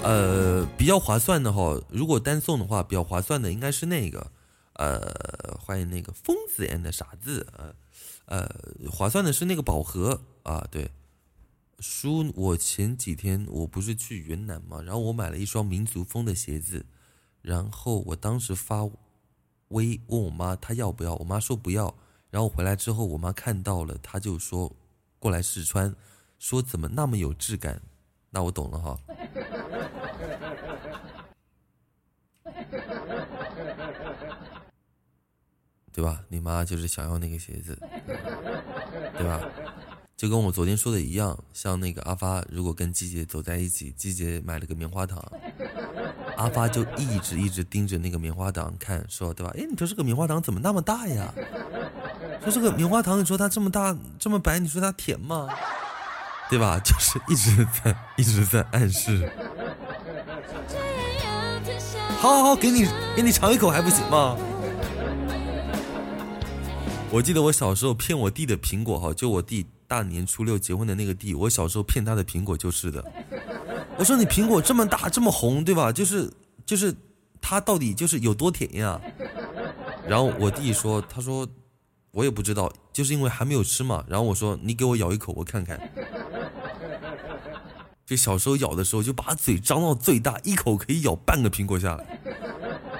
[0.02, 4.32] 呃，比较划算的哈，如果单送的话，比较划算的应该是那个，
[4.76, 7.74] 呃，欢迎那个疯子 and 傻子，呃，
[8.24, 8.50] 呃，
[8.90, 10.90] 划算的是那个宝盒啊，对。
[11.80, 16.86] 叔，我前几天我不是去云南嘛，然后我买了一双民族风的鞋子，
[17.42, 18.88] 然后我当时发
[19.68, 21.94] 微问我妈她要不要，我妈说不要，
[22.30, 24.70] 然后回来之后我妈看到了，她就说
[25.18, 25.94] 过来试穿，
[26.38, 27.80] 说怎么那么有质感，
[28.30, 28.98] 那我懂了哈。
[35.92, 36.22] 对吧？
[36.28, 37.74] 你妈就是想要那个鞋子，
[39.16, 39.40] 对吧？
[40.14, 45.22] 就跟我昨天说的一样，像那个阿发，如果跟季姐走在一起，季姐买了个棉花糖，
[46.36, 49.52] 阿发就一直一直盯着那个棉花糖看，说对吧？
[49.56, 51.32] 哎，你说这个棉花糖怎么那么大呀？
[52.42, 55.48] 说这个棉花糖，你说它这么大这么白，你说它甜吗？
[56.48, 56.78] 对吧？
[56.84, 59.28] 就是一直在一直在暗示。
[62.20, 64.36] 好好好，给你给你尝一口还不行吗？
[67.10, 73.04] 我记得我小时候骗我弟的苹果哈，就我弟大年初六结婚的那个弟，我小时候骗他的苹果就是的。
[73.98, 75.90] 我说你苹果这么大这么红，对吧？
[75.90, 76.30] 就是
[76.64, 76.94] 就是
[77.40, 79.00] 它到底就是有多甜呀？
[80.06, 81.46] 然后我弟说，他说
[82.12, 84.04] 我也不知道，就是因为还没有吃嘛。
[84.06, 85.80] 然后我说你给我咬一口我看看。
[88.04, 92.20] 就小时候咬的时候就把嘴张到最大，一口可以咬半个苹果下来。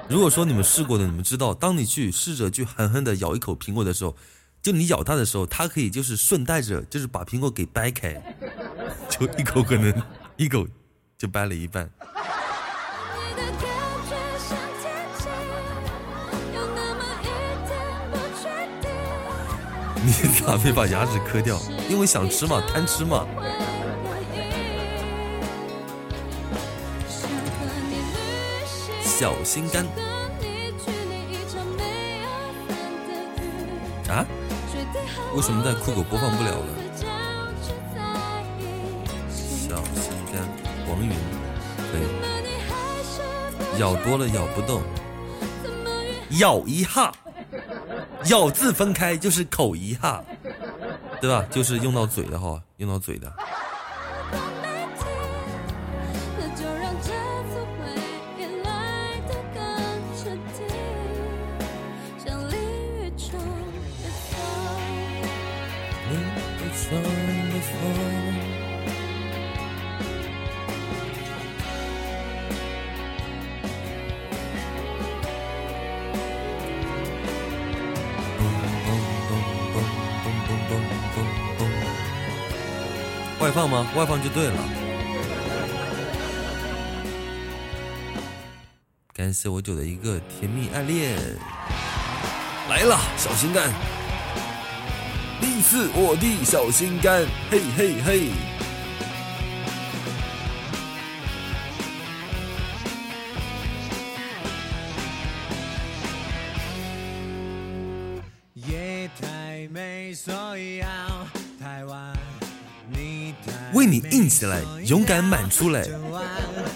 [0.09, 4.17] 如果说你们试过的，你们知道，当你去试着去狠狠的咬一口苹果的时候，
[4.61, 8.21] 就你咬它的时候，它可以就是顺带着就是把苹果给掰开，
[9.09, 9.95] 就一口可能
[10.37, 10.67] 一口
[11.19, 11.91] 就掰了一半。
[20.05, 21.59] 你咋没把牙齿磕掉？
[21.89, 23.27] 因为想吃嘛，贪吃嘛。
[29.03, 29.85] 小心肝
[34.09, 34.25] 啊？
[35.35, 36.67] 为什么在酷狗播放不了了？
[39.33, 39.83] 小
[41.01, 41.11] 心肝，王云，
[41.91, 42.03] 可以。
[43.79, 44.83] 咬多了咬不动，
[46.39, 47.13] 咬一下，
[48.31, 50.25] 咬字分开就是口一下，
[51.21, 51.45] 对吧？
[51.51, 53.33] 就是用到嘴的哈，用到嘴的。
[83.57, 83.87] 放吗？
[83.97, 84.55] 外放就对了。
[89.15, 91.17] 感谢我九的一个甜蜜爱恋
[92.69, 93.73] 来了，小心肝。
[95.41, 98.56] 你是我的小心肝，嘿嘿嘿。
[113.87, 115.87] 为你硬起来，勇敢满出来，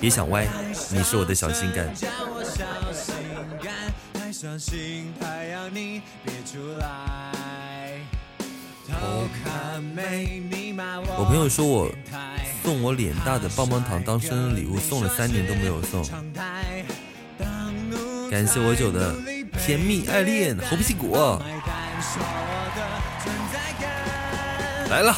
[0.00, 0.46] 别想歪，
[0.92, 1.92] 你是我的小心肝。
[11.18, 11.90] 我朋友说我
[12.62, 16.04] 送我脸大的棒棒糖当生日礼物，送了三年都没有送。
[18.30, 19.16] 感谢我九的
[19.58, 21.16] 甜蜜爱恋猴屁股
[24.88, 25.16] 来了。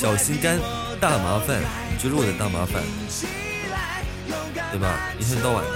[0.00, 0.58] 小心肝，
[0.98, 1.62] 大麻烦，
[1.98, 2.82] 就是我的大麻烦，
[4.72, 4.98] 对吧？
[5.18, 5.72] 一天到晚的。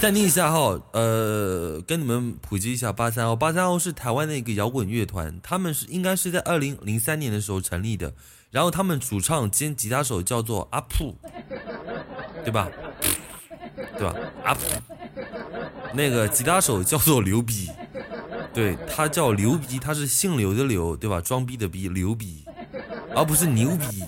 [0.00, 8.14] 暂停一下哈，呃，跟你们普及一下八三幺，八三幺是台湾的一个摇滚乐团，他们是应该是在二零零三年的时候成立的，
[8.52, 11.16] 然后他们主唱兼吉他手叫做阿普，
[12.44, 12.68] 对吧？
[13.98, 14.14] 对吧？
[14.44, 14.60] 阿普。
[15.94, 17.68] 那个吉他手叫做刘逼，
[18.56, 21.20] 对 他叫刘逼，他是姓刘的刘，对吧？
[21.20, 22.42] 装逼的逼，刘逼，
[23.14, 24.02] 而不是牛逼。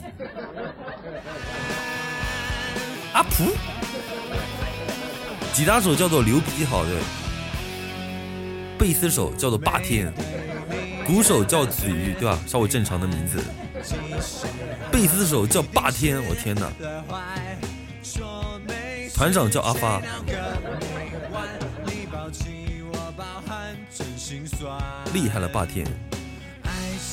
[3.13, 3.53] 阿普，
[5.53, 6.91] 吉他手叫做刘逼，好的。
[8.79, 10.11] 贝斯手叫做霸天，
[11.05, 12.39] 鼓手叫子瑜，对吧？
[12.47, 13.45] 稍微正常的名字。
[14.91, 16.73] 贝斯手叫霸天，我天哪！
[19.15, 20.01] 团长叫阿发。
[25.15, 25.87] 厉害了，霸天！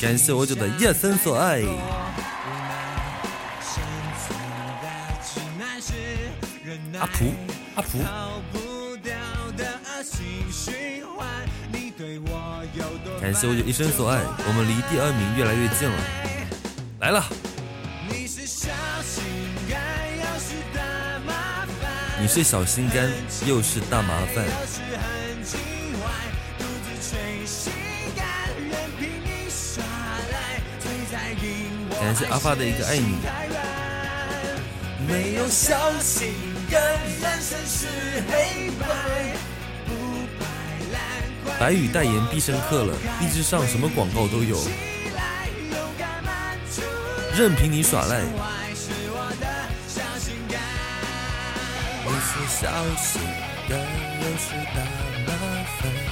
[0.02, 1.62] 感谢我九的夜深所爱。
[7.00, 7.34] 阿蒲，
[7.76, 8.00] 阿蒲。
[13.22, 15.98] 感谢我九一生所爱，我们离第二名越来越近了。
[17.00, 17.24] 来了。
[18.08, 18.46] 你是
[22.44, 23.10] 小心肝，
[23.46, 24.46] 又是大麻烦。
[32.00, 33.18] 感谢阿发的一个爱你。
[35.08, 36.34] 没有小心
[36.70, 37.88] 肝，人生是
[38.30, 38.86] 黑白。
[41.60, 44.58] 白宇代言必胜客了，荔枝上什么广告都有。
[47.38, 48.22] 任凭你耍赖。
[52.04, 52.68] 你是小
[52.98, 53.22] 心
[53.70, 54.78] 肝，又是大
[55.26, 55.32] 麻
[55.80, 56.05] 烦。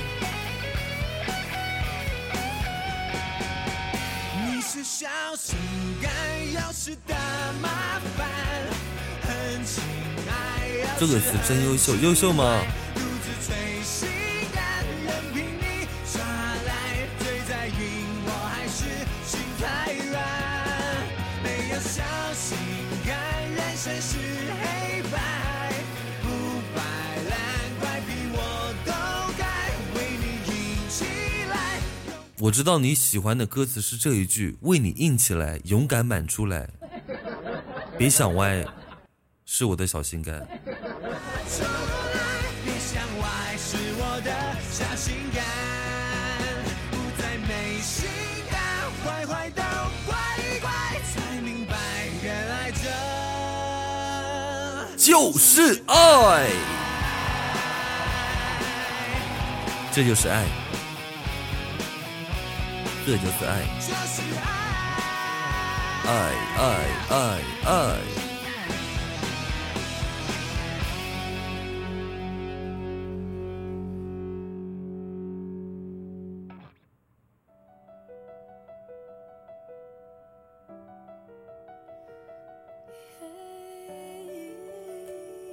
[4.84, 5.08] 小
[5.38, 5.56] 心
[6.02, 6.12] 肝，
[6.54, 7.16] 要是大
[7.62, 8.28] 麻烦。
[9.22, 9.82] 很亲
[10.28, 10.98] 爱。
[11.00, 12.62] 这个词真优秀，优秀吗？
[32.44, 36.68] 我知道你喜欢的歌词是这一句：“为你硬起来，勇敢满出来，
[37.98, 38.66] 别想歪，
[39.46, 40.40] 是我的小心肝。”
[41.48, 41.70] 出来
[42.66, 44.30] 别想歪，是我的
[44.70, 45.42] 小心肝，
[46.92, 48.10] 不再没心
[48.52, 48.60] 肝，
[49.06, 49.64] 坏坏到
[50.06, 50.14] 乖
[50.60, 50.70] 乖，
[51.14, 51.74] 才明白
[52.22, 52.90] 原来这
[54.98, 56.50] 就是爱，
[59.94, 60.46] 这就是爱。
[63.06, 63.64] 这就是爱，
[66.06, 66.10] 爱
[66.58, 66.64] 爱
[67.10, 68.00] 爱爱。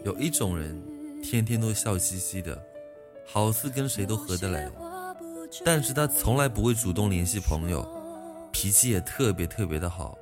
[0.05, 0.81] 有一种人，
[1.21, 2.57] 天天都笑嘻嘻的，
[3.27, 4.71] 好似跟谁都合得来。
[5.65, 7.87] 但是他从来不会主动联系朋友，
[8.53, 10.17] 脾气也特别特别的好，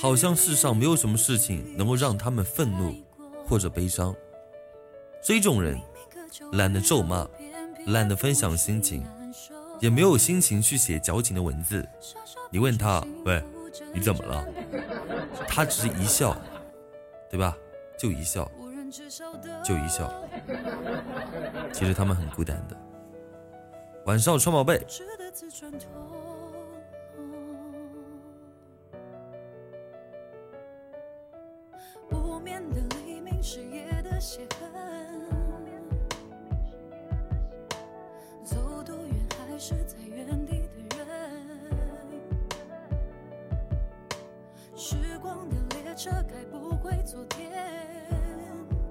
[0.00, 2.94] 好像世上没有什么事情能够让他们愤怒
[3.46, 4.14] 或者悲伤。
[5.22, 5.78] 这种人
[6.52, 7.28] 懒得咒骂，
[7.86, 9.04] 懒得分享心情，
[9.80, 11.86] 也没有心情去写矫情的文字。
[12.50, 13.42] 你问他，喂，
[13.92, 14.46] 你怎么了？
[15.46, 16.36] 他只是一笑，
[17.30, 17.56] 对吧？
[17.98, 18.50] 就一笑，
[19.64, 20.12] 就一笑。
[21.72, 22.76] 其实他们很孤单的。
[24.08, 24.80] 晚上，川宝贝。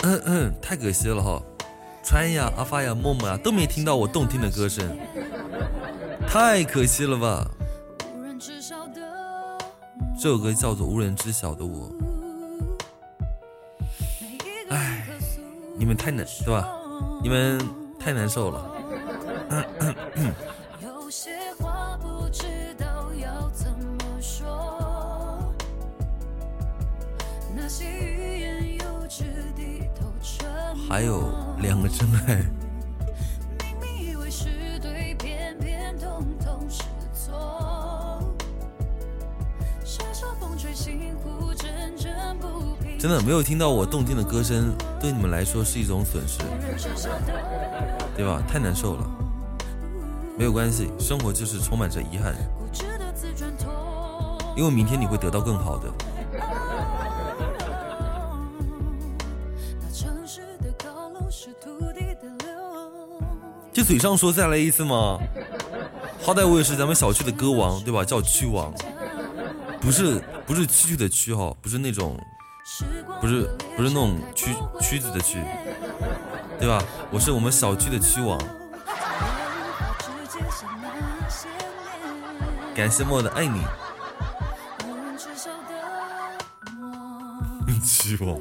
[0.03, 1.41] 嗯嗯，太可惜了哈。
[2.07, 4.97] 川呀，阿发呀，默默呀，都没听到我动听的歌声，
[6.25, 7.45] 太可惜了吧！
[10.17, 11.91] 这首歌叫做《无人知晓的我》。
[14.69, 15.05] 哎，
[15.77, 16.65] 你们太难，对吧？
[17.21, 17.59] 你们
[17.99, 18.71] 太难受了。
[30.87, 31.46] 还有。
[31.61, 32.43] 两个真爱。
[42.99, 46.39] 真的没有听到我动听的歌声，对你们来说是一种损失，
[48.15, 48.41] 对吧？
[48.47, 49.07] 太难受了。
[50.37, 52.35] 没有关系，生活就是充满着遗憾，
[54.55, 55.91] 因为明天你会得到更好的。
[63.87, 65.17] 嘴上说再来一次吗？
[66.21, 68.03] 好歹我也是咱们小区的歌王，对吧？
[68.03, 68.73] 叫区王，
[69.79, 72.19] 不是不是蛐蛐的蛐哈，不是那种，
[73.21, 75.37] 不是不是那种蛐蛐子的蛐，
[76.59, 76.83] 对吧？
[77.11, 78.37] 我是我们小区的区王。
[82.75, 83.61] 感谢莫的爱你。
[87.87, 88.37] 区王。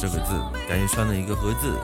[0.00, 0.32] 这个字，
[0.66, 1.78] 感谢穿的一个盒子。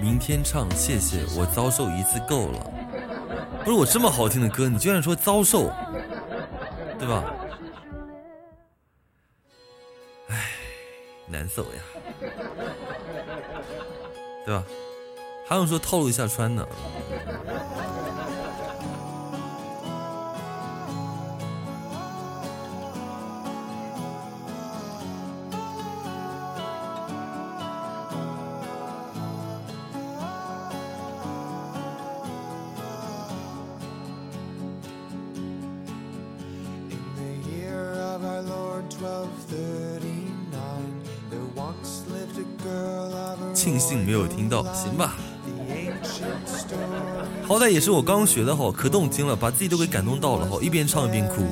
[0.00, 2.58] 明天唱，谢谢我遭受一次够了。
[3.64, 5.70] 不是我这么好听的歌，你居然说遭受，
[6.98, 7.22] 对吧？
[10.30, 10.50] 哎，
[11.28, 11.80] 难受呀，
[14.44, 14.64] 对吧？
[15.48, 16.66] 还有说套路一下穿呢？
[47.70, 51.42] 也是我刚学的哈，可动听了，把自己都给感动到了哈，一边唱一边哭。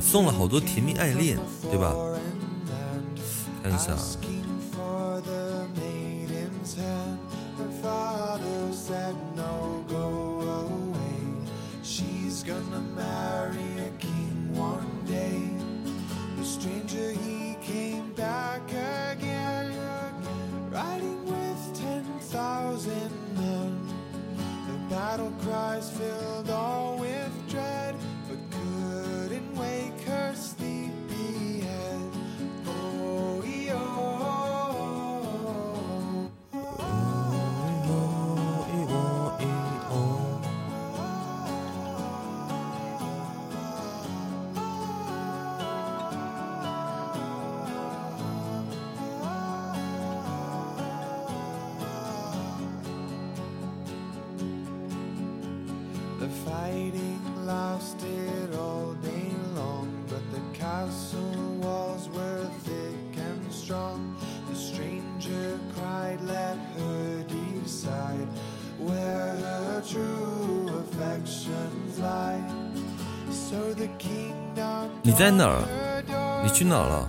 [0.00, 1.38] 送了好多甜蜜爱恋，
[1.70, 1.94] 对吧？
[3.62, 3.96] 看一下。
[75.22, 75.62] 在哪儿？
[76.42, 77.08] 你去哪儿了？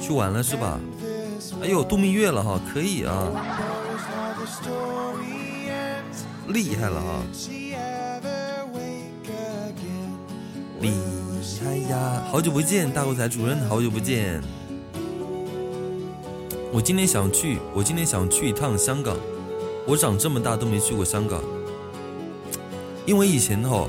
[0.00, 0.80] 去玩了是吧？
[1.62, 3.28] 哎呦，度蜜月了哈，可以啊，
[6.46, 7.22] 厉害了哈，
[10.80, 10.90] 厉
[11.62, 12.22] 害呀！
[12.30, 14.40] 好久不见，大国才主任，好久不见。
[16.72, 19.14] 我今天想去，我今天想去一趟香港。
[19.86, 21.42] 我长这么大都没去过香港，
[23.04, 23.86] 因为以前哈。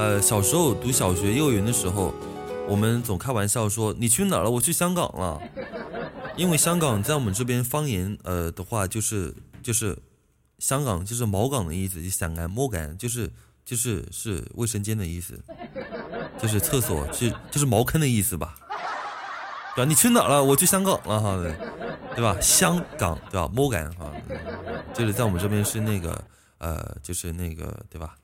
[0.00, 2.14] 呃，小时候读小学、幼儿园的时候，
[2.66, 4.50] 我们总开玩笑说：“你去哪儿了？
[4.50, 5.38] 我去香港了。
[6.38, 9.94] ”因为香港在我们这边方言，呃的话就是就是
[10.58, 13.30] 香港就是茅港的意思，就香港茅港就是
[13.62, 15.38] 就是是卫生间的意思，
[16.40, 18.56] 就是厕所，就就是茅坑的意思吧？
[19.76, 19.86] 对吧？
[19.86, 20.42] 你去哪儿了？
[20.42, 21.36] 我去香港了哈，
[22.16, 22.34] 对吧？
[22.40, 23.46] 香港对吧？
[23.54, 24.10] 茅港哈，
[24.94, 26.24] 就是在我们这边是那个
[26.56, 28.16] 呃，就是那个对吧？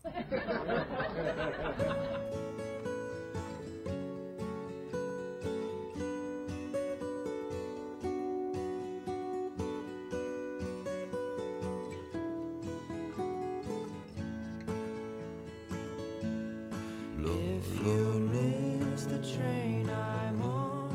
[19.36, 20.88] 咯。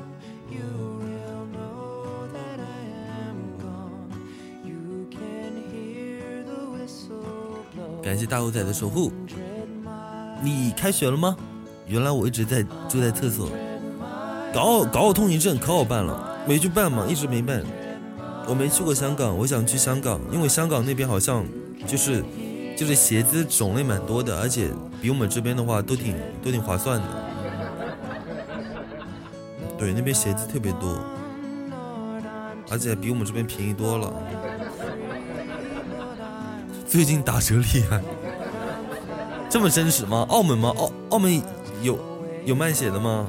[8.04, 9.12] 感谢大狗仔的守护。
[10.44, 11.38] 你开学了吗？
[11.88, 13.50] 原来我一直在住在厕所。
[14.54, 17.64] 搞我搞我通行证可好办了，没去办嘛，一直没办。
[18.48, 21.46] 我没去过香港，我想去香港，因为香港那边好像
[21.86, 22.24] 就是
[22.76, 24.70] 就是鞋子种类蛮多的，而且
[25.02, 27.08] 比我们这边的话都挺都挺划算的。
[29.82, 30.96] 对，那边鞋子特别多，
[32.70, 34.14] 而且比我们这边便宜多了。
[36.88, 38.00] 最近打折厉害，
[39.50, 40.24] 这么真实吗？
[40.30, 40.72] 澳门吗？
[40.78, 41.42] 澳澳门
[41.82, 41.98] 有
[42.46, 43.26] 有卖鞋的吗？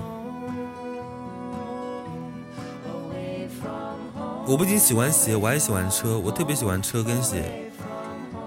[4.47, 6.19] 我不仅喜欢鞋，我还喜欢车。
[6.19, 7.73] 我特别喜欢车跟鞋，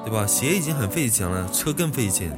[0.04, 0.28] 对吧？
[0.28, 2.38] 鞋已经很费钱了，车更费钱。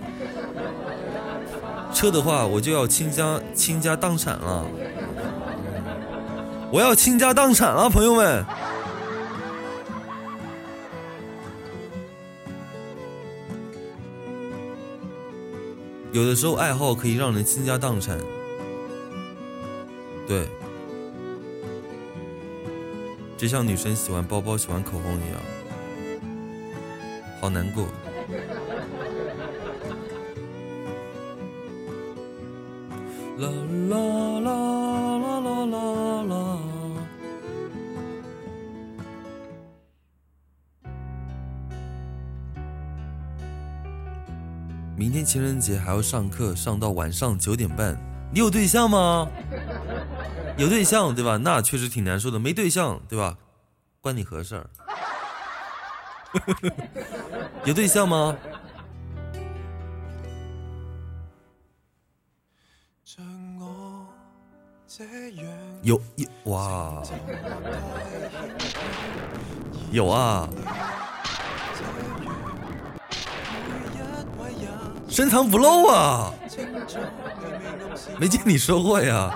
[1.93, 4.65] 车的话，我就要倾家倾家荡产了，
[6.71, 8.45] 我要倾家荡产了，朋友们。
[16.11, 18.17] 有的时候爱好可以让人倾家荡产，
[20.27, 20.47] 对，
[23.37, 25.39] 就像女生喜欢包包、喜欢口红一样，
[27.39, 27.85] 好难过。
[33.37, 33.47] 啦
[33.89, 34.26] 啦
[45.07, 47.97] 明天情人节还要上课，上到晚上九点半。
[48.29, 49.25] 你有对象吗？
[50.57, 51.37] 有对象对吧？
[51.37, 52.37] 那确实挺难受的。
[52.37, 53.37] 没对象对吧？
[54.01, 54.69] 关你何事儿？
[57.63, 58.35] 有对象吗？
[65.83, 67.01] 有有哇，
[69.89, 70.49] 有啊。
[75.07, 76.33] 深藏不露啊！
[78.19, 79.33] 没见你说过呀。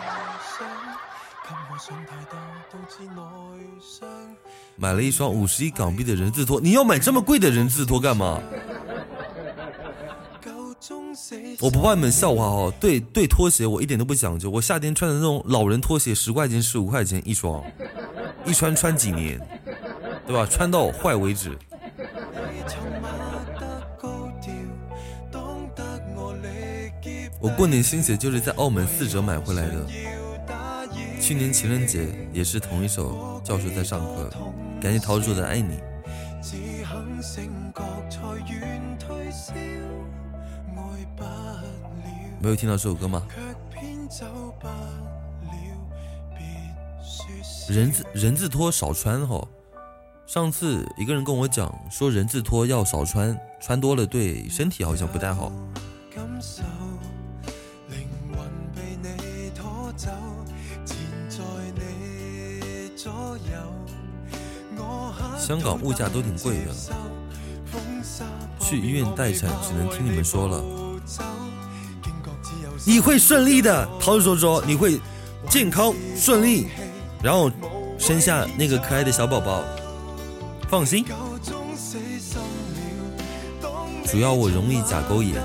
[4.76, 8.40] 买了一双五十一港币的人字拖，你要买这么贵的人字拖干嘛？
[11.60, 12.74] 我不怕你们笑话哦。
[12.80, 14.50] 对对，拖鞋我一点都不讲究。
[14.50, 17.64] 我夏天穿的那种老人拖鞋，十块钱、十五块钱一双，
[18.46, 19.40] 一穿穿几年，
[20.26, 20.48] 对吧？
[20.50, 21.58] 穿到坏为止。
[27.42, 29.88] 我过年新鞋就是在澳门四折买回来的，
[31.20, 34.30] 去年情人节也是同一首教授在上课，
[34.80, 35.80] 感谢陶喆的爱你。
[42.40, 43.24] 没有听到这首歌吗？
[47.68, 49.44] 人字人字拖少穿哈，
[50.28, 55.52] 上次一个人跟我讲说人字拖要少穿，穿多了对身体好像不太好。
[65.42, 66.72] 香港物价都挺贵的，
[68.60, 70.64] 去医院待产只能听你们说了。
[72.86, 75.00] 你会顺利的，陶叔说你会
[75.50, 76.68] 健康顺利，
[77.24, 77.52] 然后
[77.98, 79.64] 生下那个可爱的小宝宝，
[80.70, 81.04] 放心。
[84.06, 85.42] 主要我容易甲沟炎。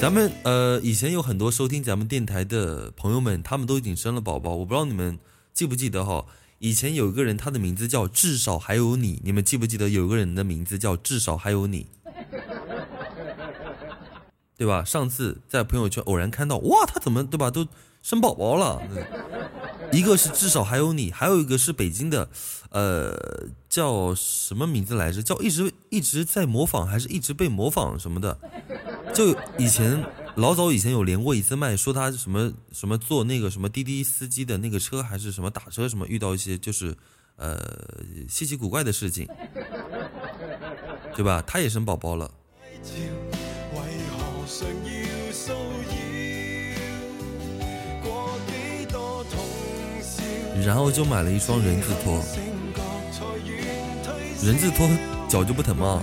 [0.00, 5.18] 咱们呃以前有很多收听咱们电台的朋友们，他们都已经生了宝宝，我不知道你们
[5.52, 6.24] 记不记得哈。
[6.58, 11.86] 以前有一个人，他的名字叫至少还有你，你们记不记得有一个人的名字叫至少还有你，
[14.56, 14.84] 对吧？
[14.84, 17.50] 上次在朋友圈偶然看到，哇，他怎么对吧？
[17.50, 17.66] 都
[18.02, 18.80] 生宝宝了。
[19.92, 22.28] 一个是至少还有你，还有一个是北京的，
[22.70, 25.22] 呃，叫什么名字来着？
[25.22, 28.38] 叫一直一直在模仿，还是一直被模仿什么的？
[29.12, 30.02] 就以前。
[30.36, 36.96] 老早以前有连过一次麦，说他什么什么坐那个什么滴滴司机的那个车，还是什么打车什么，遇到一些就是
[37.36, 37.56] 呃
[38.28, 39.28] 稀奇古怪的事情，
[41.14, 41.40] 对吧？
[41.46, 42.28] 他也生宝宝了，
[50.64, 52.20] 然后就买了一双人字拖，
[54.42, 54.88] 人字拖
[55.28, 56.02] 脚就不疼吗？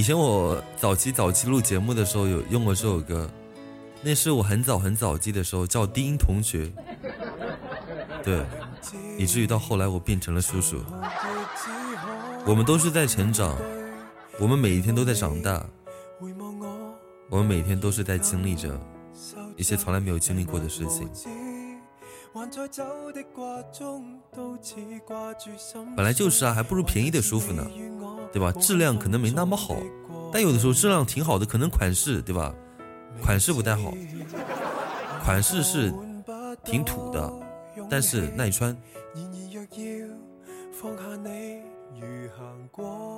[0.00, 3.30] 以前我早期早期录节目的时候有用过这首歌，
[4.00, 6.72] 那是我很早很早记的时候叫低音同学，
[8.24, 8.42] 对，
[9.18, 10.82] 以至于到后来我变成了叔叔。
[12.46, 13.54] 我们都是在成长，
[14.38, 15.62] 我们每一天都在长大，
[17.28, 18.80] 我们每天都是在经历着
[19.54, 21.10] 一些从来没有经历过的事情。
[25.96, 27.68] 本来就是啊，还不如便宜的舒服呢，
[28.32, 28.52] 对吧？
[28.60, 29.74] 质量可能没那么好，
[30.32, 32.54] 但有的时候质量挺好的，可能款式对吧？
[33.20, 33.92] 款式不太好，
[35.24, 35.92] 款式是
[36.64, 37.32] 挺土的，
[37.90, 38.76] 但是耐穿。
[39.12, 40.08] 离别几千天
[42.38, 43.08] 当做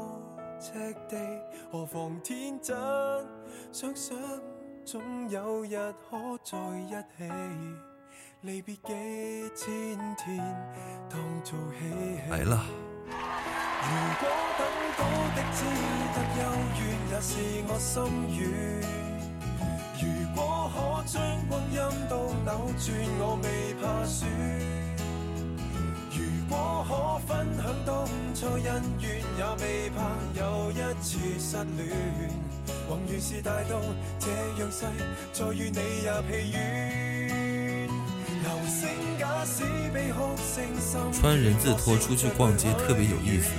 [3.73, 3.85] 嬉
[7.55, 7.92] 戏
[12.29, 12.67] 来了
[13.85, 14.27] 如果
[14.59, 14.61] 等
[14.99, 15.01] 到
[15.37, 15.63] 的只
[16.13, 16.43] 得幽
[16.81, 16.83] 怨
[17.13, 17.31] 也是
[17.69, 18.03] 我心
[18.37, 18.41] 愿
[20.03, 20.77] 如果可
[21.07, 21.15] 将
[21.47, 21.79] 光阴
[22.09, 22.85] 都扭转
[23.21, 23.47] 我未
[23.81, 24.27] 怕输
[26.11, 26.19] 如
[26.49, 26.91] 果可
[27.29, 27.31] 分
[27.63, 27.93] 享当
[28.35, 29.05] 初恩怨
[29.39, 29.97] 也未怕
[30.37, 30.41] 又
[30.73, 32.53] 一次失恋。
[32.89, 33.81] 宏愿是大到
[34.19, 34.31] 这
[34.61, 34.85] 样细
[35.33, 37.42] 再与你也疲倦
[41.13, 43.53] 穿人字拖出去逛街特别有意思。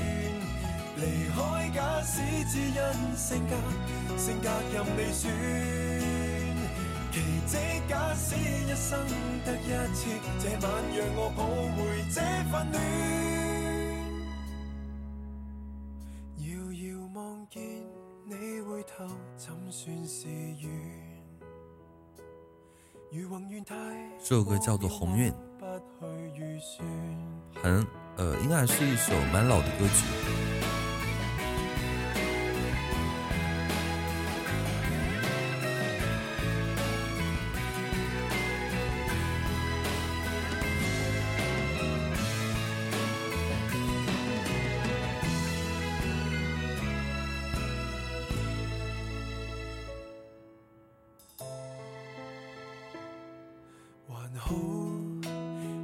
[16.38, 17.62] 遥遥望见
[18.26, 19.06] 你回头，
[19.38, 21.03] 怎算是缘？
[24.24, 25.32] 这首歌叫做《鸿运》，
[27.62, 27.86] 很
[28.18, 30.63] 呃，应该还是一首蛮老的歌曲。
[54.38, 54.56] 好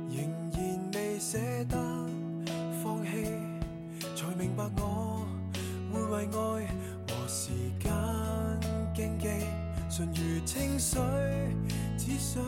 [0.10, 0.18] 仍
[0.52, 1.38] 然未舍
[1.68, 1.78] 得
[2.84, 3.26] 放弃
[4.16, 5.26] 才明白我
[5.92, 6.68] 会为爱
[7.08, 7.92] 和时间
[8.94, 9.28] 竞技
[9.90, 11.02] 纯如清水
[11.98, 12.44] 只想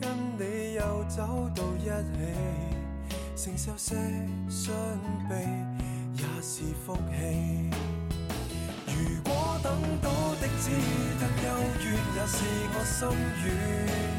[0.00, 3.94] 跟你又走到一起承受些
[4.48, 4.74] 伤
[5.28, 5.36] 悲
[6.14, 7.70] 也是福气
[8.86, 9.72] 如果等
[10.02, 10.10] 到
[10.40, 10.70] 的只
[11.20, 13.08] 得幽怨也是我心
[13.44, 14.17] 愿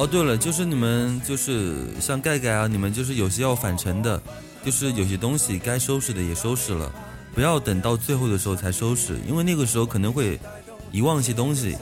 [0.00, 4.18] 哦，对了，就是你们就是像盖盖啊，你们就是有些要返程的，
[4.64, 6.90] 就是有些东西该收拾的也收拾了，
[7.34, 10.40] 不要等到最后的时候才收拾，因为那个时候可能会
[10.90, 11.76] 遗忘一些东西，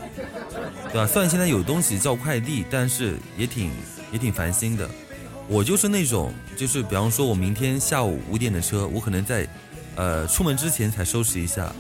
[0.91, 1.07] 对吧？
[1.07, 3.71] 虽然现在有东西叫快递，但是也挺
[4.11, 4.91] 也挺烦心的。
[5.47, 9.49] 我就是那种，就是比方说我明天下午五点的车，我可能在
[9.95, 11.73] 呃出门之前才收拾一下，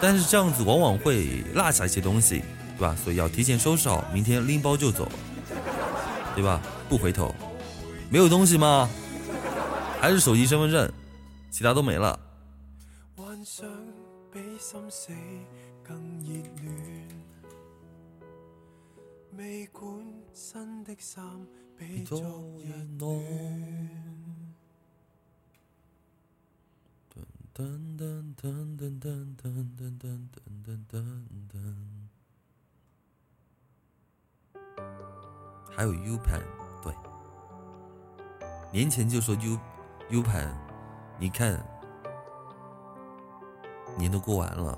[0.00, 2.42] 但是这样子往往会落下一些东西。
[2.78, 2.94] 对吧？
[3.02, 5.10] 所以要提前收拾好，明天拎包就走，
[6.36, 6.62] 对吧？
[6.88, 7.34] 不回头。
[8.10, 8.88] 没有东西吗？
[10.00, 10.88] 还是手机、身份证，
[11.50, 12.20] 其他都没了。
[35.76, 36.40] 还有 U 盘，
[36.82, 36.90] 对，
[38.72, 39.58] 年前就说 U
[40.08, 40.48] U 盘，
[41.18, 41.62] 你看
[43.94, 44.76] 年都过完了，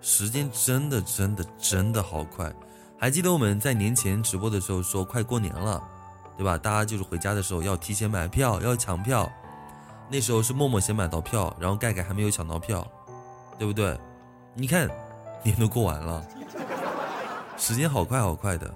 [0.00, 2.52] 时间真的真的真的好快。
[2.98, 5.80] 还记得我们在年前直播的时候说快过年了，
[6.36, 6.58] 对吧？
[6.58, 9.30] 大家就是回家的时候要提前买票，要抢票。
[10.08, 12.86] 那时候是默默先买到票，然后盖盖还没有抢到票，
[13.58, 13.98] 对不对？
[14.54, 14.88] 你看
[15.42, 16.26] 年都过完了，
[17.56, 18.72] 时间好快好快的。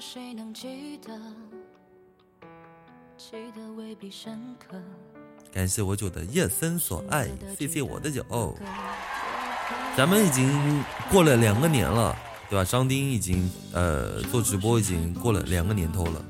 [0.00, 1.12] 谁能记得？
[3.16, 4.80] 记得未必深刻。
[5.52, 7.28] 感谢我酒的夜深所爱，
[7.58, 8.56] 谢谢我的酒。
[9.96, 12.16] 咱们已经过了两个年了，
[12.48, 12.64] 对吧？
[12.64, 16.24] 张丁已经呃做直播已经过了两个年头了，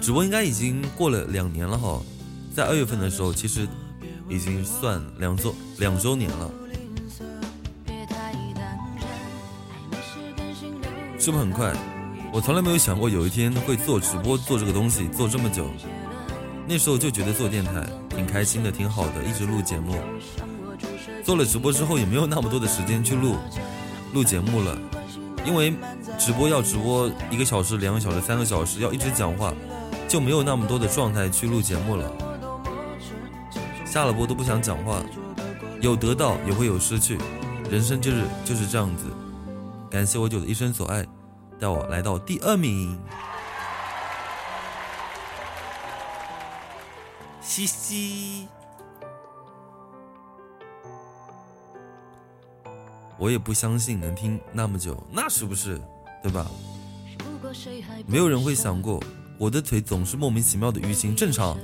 [0.00, 2.00] 直播应该已经过了两年了哈。
[2.54, 3.68] 在二月份的时候，其实
[4.28, 6.50] 已经算两周两周年了。
[11.22, 11.72] 是不是很快？
[12.32, 15.64] 我从来没有想过有一天会做直播，做这个东西做这么久。
[16.66, 19.94] 那时候就觉得做电台挺开心的，挺好的，一直录节目。
[21.22, 23.36] 做了直播之后，也没有那么多的时间去录
[24.12, 24.76] 录节目了，
[25.46, 25.72] 因为
[26.18, 29.54] 直播要直播一个小时、两个小时、三个小时，要一直讲话，
[30.08, 32.12] 就没有那么多的状态去录节目了。
[33.84, 35.00] 下了播都不想讲话，
[35.80, 37.16] 有得到也会有失去，
[37.70, 39.04] 人生就是就是这样子。
[39.92, 41.06] 感谢我九的一生所爱，
[41.60, 42.98] 带我来到第二名。
[47.42, 48.48] 嘻嘻，
[53.18, 55.78] 我也不相信能听那么久，那是不是？
[56.22, 56.46] 对吧？
[58.06, 58.98] 没有人会想过，
[59.36, 61.58] 我的腿总是莫名其妙的淤青，正常，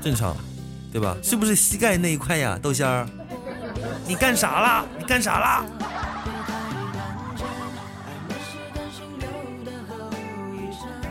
[0.00, 0.34] 正常，
[0.90, 1.14] 对吧？
[1.22, 3.06] 是不是膝盖那一块呀，豆仙儿？
[4.06, 4.86] 你干啥啦？
[4.98, 5.66] 你干啥啦？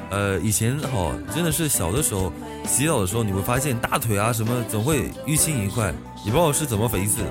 [0.10, 2.32] 呃，以前哈，真的是小的时候。
[2.66, 5.94] 洗澡的时候，你会发现大腿啊什么总会淤青一块，
[6.26, 7.22] 也不知道是怎么回事。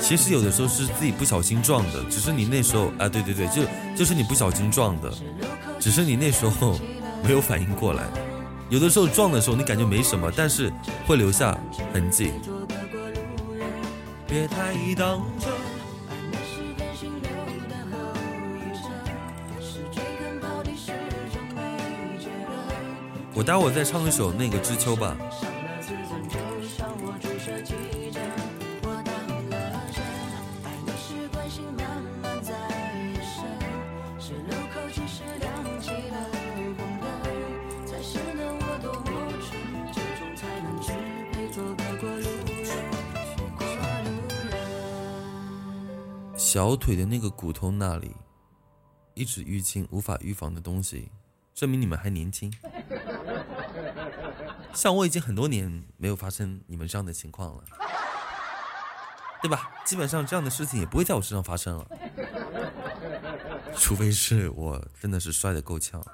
[0.00, 3.62] 其实有的时候是自己不小心撞的，只是你那时候啊，对对对，就
[3.94, 5.12] 就是你不小心撞的，
[5.78, 6.78] 只是你那时候
[7.22, 8.04] 没有反应过来。
[8.70, 10.72] 有的时候撞的时候你感觉没什么，但是
[11.06, 11.54] 会留下
[11.92, 12.32] 痕迹。
[14.26, 15.61] 别太当真。
[23.34, 25.16] 我待会再唱一首那个知秋吧。
[46.36, 48.14] 小腿的那个骨头那里
[49.14, 51.10] 一直淤青，无法预防的东西，
[51.54, 52.52] 证明你们还年轻。
[54.74, 57.64] 像我已经很多年没有发生你们这样的情况了，
[59.42, 59.70] 对吧？
[59.84, 61.86] 基本上这样的事情也不会在我身上发生了，
[63.76, 66.04] 除非是我真的是摔的够呛。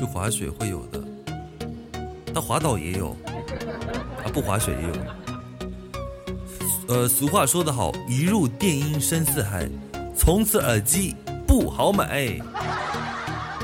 [0.00, 0.98] 去滑雪会有的，
[2.32, 3.14] 但滑倒也有，
[4.24, 4.94] 啊，不滑雪也有。
[6.88, 9.68] 呃，俗话说得好，一入电音深似海，
[10.16, 11.14] 从此耳机
[11.46, 12.40] 不好买。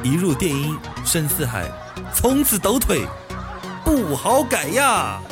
[0.03, 0.77] 一入电音
[1.07, 1.71] 深似海，
[2.13, 3.07] 从此抖腿
[3.83, 5.23] 不好改呀。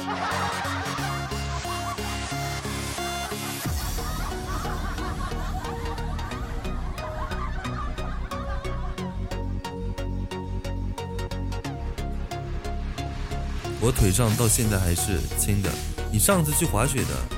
[13.84, 15.68] 我腿上到现在还是青的，
[16.10, 17.33] 你上次去滑雪的。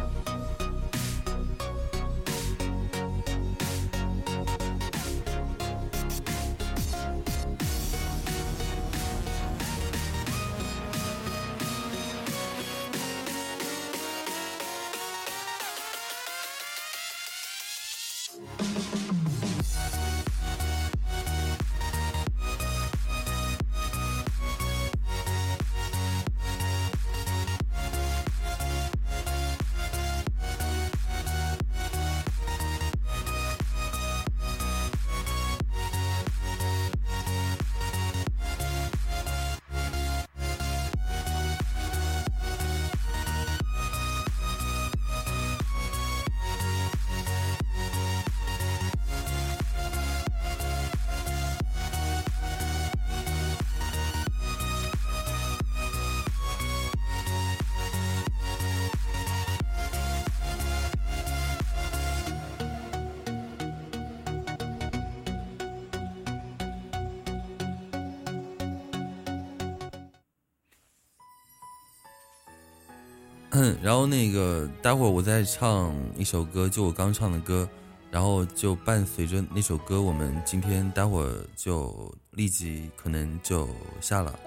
[74.37, 77.67] 个，待会儿我再唱一首歌，就我刚唱的歌，
[78.11, 83.67] 然后就伴随着那首歌，我们今天待会儿就立即可能就
[83.99, 84.39] 下了。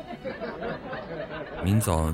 [1.63, 2.13] 明早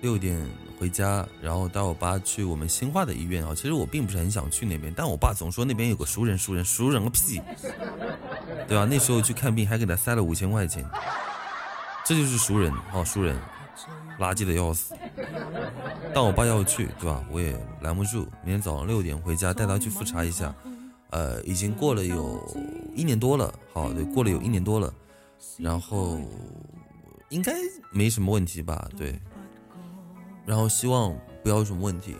[0.00, 0.40] 六点
[0.78, 3.52] 回家，然后带我爸去我们新化的医院啊。
[3.56, 7.42] 其实我并不是很想去那边，但我爸总说那边有个熟人，熟人，熟人个屁，
[8.68, 8.86] 对吧？
[8.88, 10.84] 那时候去看病还给他塞了五千块钱，
[12.04, 13.36] 这就是熟人哦，熟人，
[14.20, 14.94] 垃圾的要死。
[16.16, 17.22] 但我爸要去，对吧？
[17.30, 18.20] 我也拦不住。
[18.42, 20.54] 明天早上六点回家带他去复查一下。
[21.10, 22.42] 呃，已经过了有
[22.94, 24.90] 一年多了，好，对，过了有一年多了，
[25.58, 26.18] 然后
[27.28, 27.52] 应该
[27.90, 28.88] 没什么问题吧？
[28.96, 29.20] 对，
[30.46, 32.16] 然后希望不要有什么问题。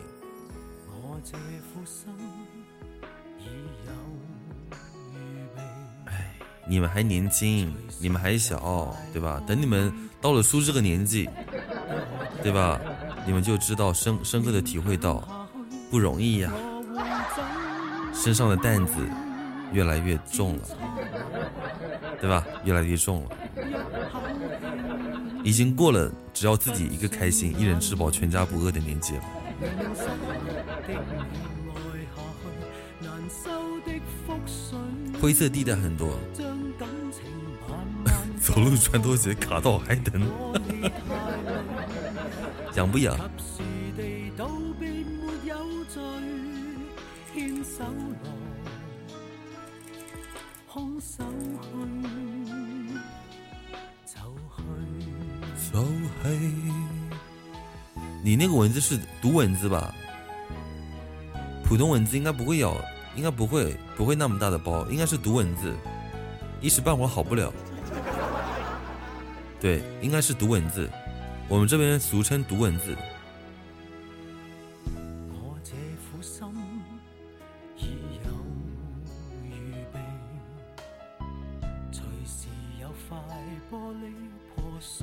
[6.05, 6.35] 哎，
[6.67, 9.41] 你们还年轻，你们还小，对吧？
[9.47, 9.91] 等你们
[10.21, 11.27] 到了叔这个年纪，
[12.43, 12.79] 对吧？
[13.27, 15.23] 你们就知道深深刻的体会到
[15.91, 16.51] 不容易呀。
[18.13, 18.93] 身上的担子
[19.71, 20.63] 越来越重了，
[22.19, 22.43] 对吧？
[22.63, 23.29] 越来越重了，
[25.43, 29.23] 已经过了只要自己一个开心，一人吃饱全家不饿的年纪了。
[35.21, 36.17] 灰色地带很多，
[38.41, 40.21] 走路穿拖鞋卡到还疼，
[42.77, 43.17] 痒不痒？
[58.23, 59.91] 你那个蚊子是毒蚊子吧？
[61.63, 62.79] 普通蚊子应该不会咬，
[63.15, 65.75] 应该不会，不会那么大的包，应该是毒蚊子，
[66.61, 67.51] 一时半会儿好不了。
[69.59, 70.87] 对，应该是毒蚊子，
[71.49, 72.95] 我们这边俗称毒蚊子。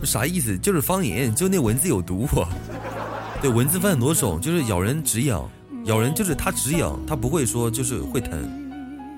[0.05, 0.57] 啥意思？
[0.59, 2.29] 就是方言，就那蚊子有毒。
[3.43, 5.51] 对，蚊子分很多种，就是咬人止痒，
[5.87, 8.39] 咬人就是它止痒，它不会说就是会疼。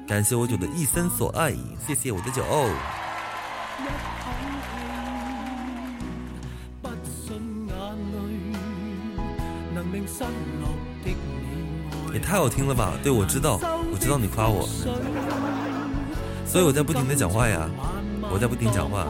[0.07, 1.55] 感谢我九的一生所爱，
[1.87, 2.43] 谢谢我的酒。
[12.13, 12.93] 也太好听了吧？
[13.03, 13.61] 对，我知道，
[13.93, 14.67] 我知道你夸我，
[16.47, 17.69] 所以我在不停的讲话呀，
[18.33, 19.07] 我在不停讲话。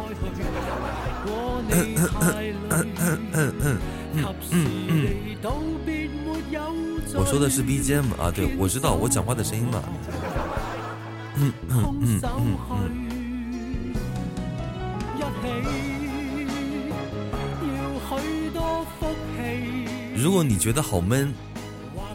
[7.15, 9.83] 我说的是 BGM 啊，对我知道我讲话的声音嘛。
[11.37, 13.07] 嗯嗯嗯嗯嗯。
[20.17, 21.33] 如果你觉得好闷，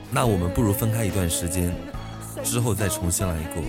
[0.10, 1.72] 那我们不如分开一段时间，
[2.44, 3.62] 之后再重新来过。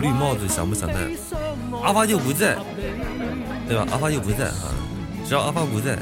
[0.00, 0.94] 绿帽子想不想戴？
[1.82, 2.56] 阿发就不在，
[3.68, 3.86] 对吧？
[3.92, 4.72] 阿发就不在哈，
[5.26, 5.98] 只要阿发不在，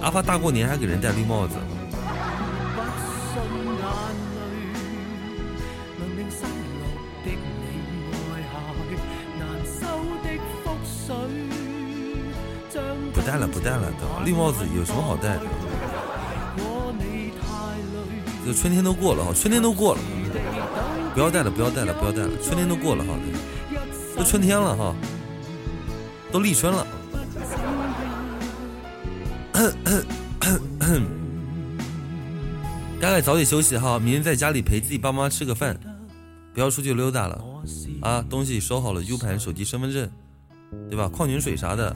[0.00, 1.56] 阿发大过年还给人戴绿帽子。
[13.20, 13.92] 不戴了，不戴了，
[14.24, 15.42] 绿帽子有什么好戴的？
[18.46, 20.00] 这春天都过了哈，春天都过了。
[21.12, 22.30] 不要戴了，不要戴了，不要戴了！
[22.42, 23.10] 春天都过了哈，
[24.16, 24.94] 都春天了哈，
[26.32, 26.86] 都立春了。
[32.98, 35.78] 该该早点休息哈，明天在家里陪自己爸妈吃个饭，
[36.54, 37.44] 不要出去溜达了
[38.00, 38.24] 啊！
[38.30, 40.08] 东西收好了，U 盘、手机、身份证，
[40.88, 41.06] 对吧？
[41.08, 41.94] 矿泉水啥的。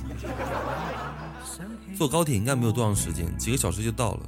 [1.96, 4.20] 坐高铁应该没有多长时间，几个小时就到了。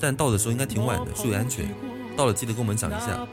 [0.00, 1.68] 但到的时候应该挺晚的，注意安全。
[2.16, 3.26] 到了记得跟我们讲一下。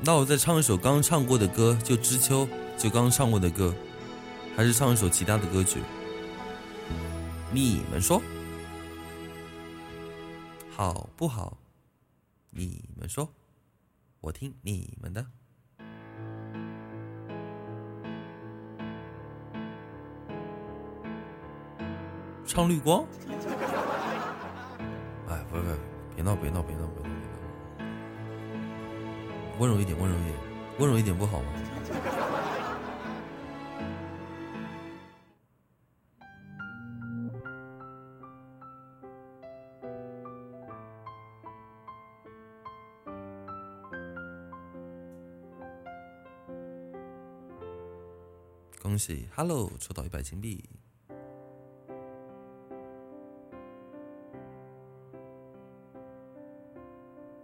[0.00, 2.48] 那我再唱一首刚唱过的歌，就知秋，
[2.78, 3.74] 就刚唱过的歌，
[4.56, 5.80] 还是唱一首其他的歌曲？
[7.50, 8.20] 你们说
[10.70, 11.56] 好不好？
[12.50, 13.28] 你们说。
[14.20, 15.24] 我听你们的，
[22.44, 23.06] 唱绿光。
[25.28, 25.62] 哎，不不，
[26.14, 27.08] 别闹，别闹，别闹，别闹，别闹，
[29.60, 30.34] 温柔一点，温柔一点，
[30.80, 31.46] 温柔一点不好吗？
[48.98, 50.68] 恭喜，Hello，抽到一百金币。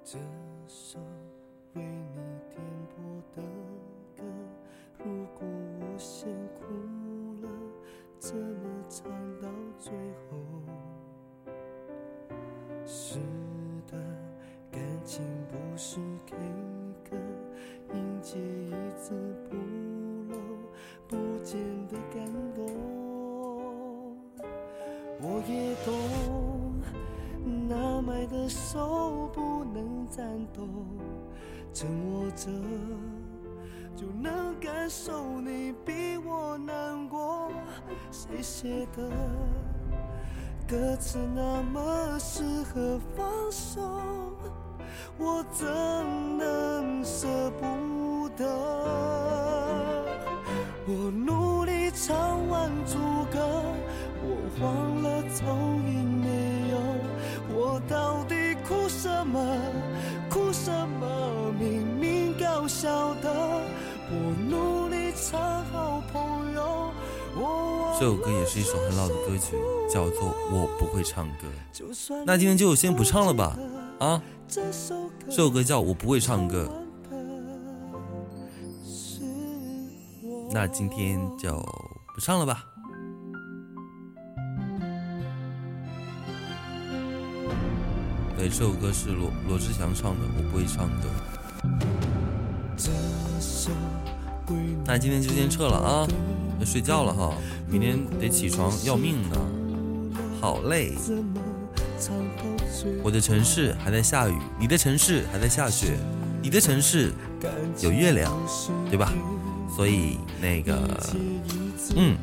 [0.02, 0.18] 这
[0.66, 0.98] 首
[30.16, 30.62] 颤抖，
[31.72, 32.46] 紧握着
[33.96, 37.50] 就能感受你比我难过。
[38.12, 39.10] 谁写的
[40.68, 43.82] 歌词那么适合放手？
[45.18, 45.66] 我怎
[46.38, 47.26] 能舍
[47.58, 48.46] 不得？
[50.86, 52.98] 我努力唱完主
[53.32, 53.64] 歌，
[54.22, 55.56] 我忘了头
[55.90, 56.78] 音没有。
[57.56, 59.40] 我到底哭什么？
[62.84, 63.32] 搞笑的。
[64.10, 64.14] 我
[64.50, 66.92] 努力唱好朋友。
[67.98, 69.56] 这首歌也是一首很老的歌曲，
[69.90, 71.48] 叫做《我不会唱歌》。
[72.26, 73.56] 那今天就先不唱了吧，
[73.98, 76.68] 啊，这首歌这首歌叫《我不会唱歌》。
[80.52, 81.58] 那今天就
[82.14, 82.64] 不唱了吧。
[88.36, 91.08] 对，这首歌是罗罗志祥唱的，我不会唱歌。
[94.86, 96.06] 那今天就先撤了啊，
[96.60, 97.34] 要睡觉了哈，
[97.66, 99.36] 明天得起床要命呢，
[100.40, 100.92] 好累。
[103.02, 105.96] 我的城市还在下雨，你的城市还在下雪，
[106.42, 107.12] 你的城市
[107.80, 108.30] 有月亮，
[108.90, 109.10] 对吧？
[109.74, 110.78] 所以那个，
[111.96, 112.16] 嗯，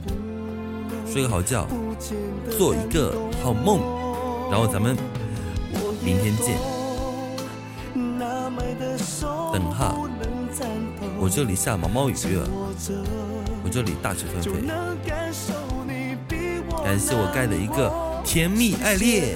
[1.12, 1.68] 睡个好觉，
[2.58, 3.14] 做一个
[3.44, 3.80] 好梦，
[4.52, 4.96] 然后咱们
[6.04, 6.71] 明天见。
[11.22, 12.16] 我这里下毛毛雨，
[13.64, 14.50] 我这里大雪纷飞。
[16.84, 17.94] 感谢我盖的一个
[18.26, 19.36] 甜蜜爱恋。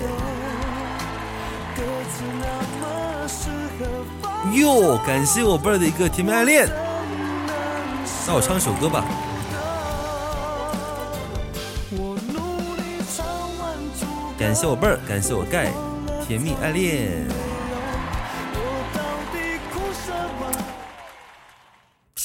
[4.55, 6.67] 哟，感谢我贝儿的一个甜蜜爱恋。
[8.25, 9.05] 那我唱首歌吧。
[14.39, 15.71] 感谢我贝儿，感谢我盖，
[16.25, 17.27] 甜蜜爱恋。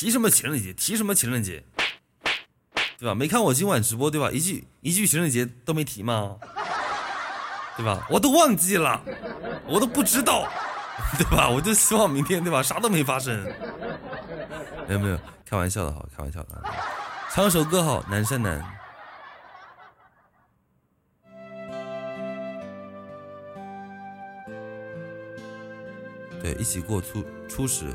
[0.01, 0.73] 提什么情人节？
[0.73, 1.63] 提什么情人节？
[2.99, 3.15] 对吧？
[3.15, 4.31] 没看我今晚直播对吧？
[4.31, 6.39] 一句一句情人节都没提吗？
[7.77, 8.07] 对吧？
[8.09, 8.99] 我都忘记了，
[9.67, 10.49] 我都不知道，
[11.19, 11.51] 对吧？
[11.51, 12.63] 我就希望明天对吧？
[12.63, 13.45] 啥都没发生。
[14.89, 16.63] 没有没有，开玩笑的好，开玩笑的。
[17.31, 18.65] 唱首歌好，南山南。
[26.43, 27.95] 对，一起过初初十，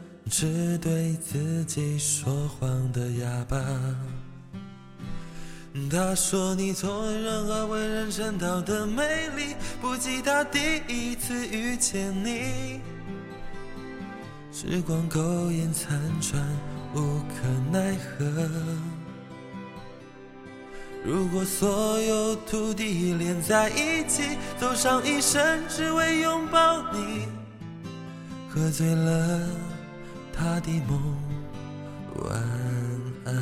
[0.31, 3.57] 只对自己说谎的哑巴。
[5.91, 9.03] 他说你从任何为人称道的美
[9.35, 12.79] 丽，不及他第一次遇见你。
[14.53, 16.41] 时光苟延残喘，
[16.95, 18.49] 无可奈何。
[21.03, 27.27] 如果所有土地连在一起，走上一生只为拥抱你，
[28.49, 29.49] 喝醉了
[30.43, 30.99] 他的梦，
[32.15, 32.33] 晚
[33.25, 33.35] 安。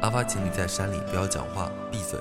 [0.00, 2.18] 阿发，请你在山里不要讲话，闭嘴。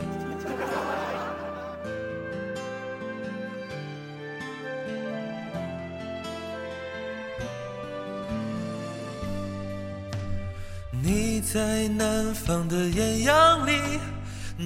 [10.92, 13.80] 你在南方的艳阳里，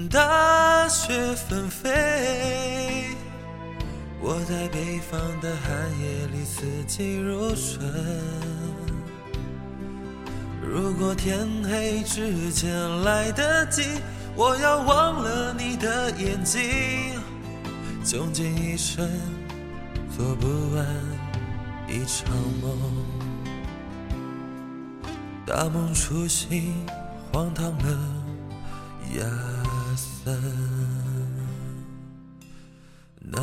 [0.10, 1.92] 大雪纷飞；
[4.22, 7.90] 我在北方的寒夜里，四季如春。
[10.62, 14.02] 如果天黑之前来得及，
[14.36, 16.62] 我要忘了你的眼睛，
[18.04, 19.10] 穷尽一生
[20.16, 20.86] 做不完
[21.88, 22.30] 一场
[22.62, 22.78] 梦，
[25.46, 26.74] 大梦初醒，
[27.32, 28.00] 荒唐了
[29.18, 29.24] 亚
[29.96, 30.40] 森。
[33.32, 33.42] 南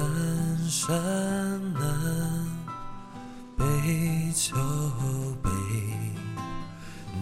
[0.69, 0.95] 山
[1.75, 2.45] 南
[3.57, 3.65] 北
[4.35, 4.57] 秋
[5.41, 5.49] 北，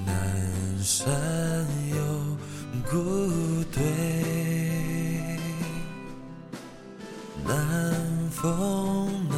[0.06, 1.12] 南山
[1.90, 1.96] 有
[2.90, 3.82] 谷堆，
[7.44, 9.28] 南风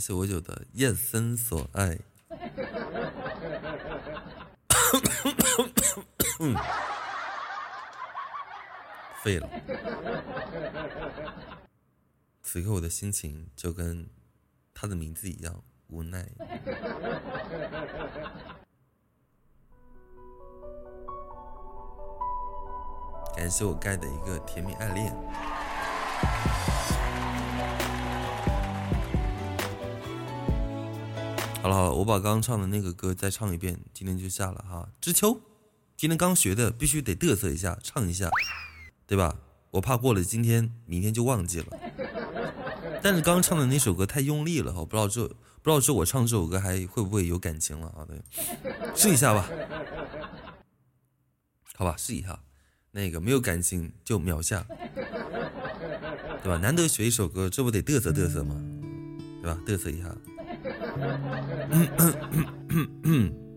[0.00, 1.98] 感谢我九的夜深所爱。
[9.22, 9.46] 废了。
[12.42, 14.08] 此刻我的心情就跟
[14.72, 16.26] 他的名字一样无奈。
[23.36, 25.14] 感谢我盖的一个甜蜜暗恋。
[31.62, 34.88] 好了好了，我把刚刚唱的那个歌再唱一遍，今天就下了哈。
[34.98, 35.38] 知秋，
[35.94, 38.30] 今天刚学的，必须得嘚瑟一下，唱一下，
[39.06, 39.36] 对吧？
[39.72, 41.66] 我怕过了今天，明天就忘记了。
[43.02, 48.06] 但是刚唱的那首歌太用力了哈，不知道这不知道这我唱这首歌还会不会有感情了啊？
[48.08, 48.18] 对，
[48.96, 49.46] 试一下吧，
[51.74, 52.40] 好吧，试一下。
[52.92, 54.66] 那个没有感情就秒下，
[56.42, 56.56] 对吧？
[56.56, 58.56] 难得学一首歌，这不得嘚瑟嘚瑟吗？
[59.42, 59.60] 对吧？
[59.66, 60.08] 嘚瑟一下。
[61.70, 63.49] 嗯嗯嗯嗯嗯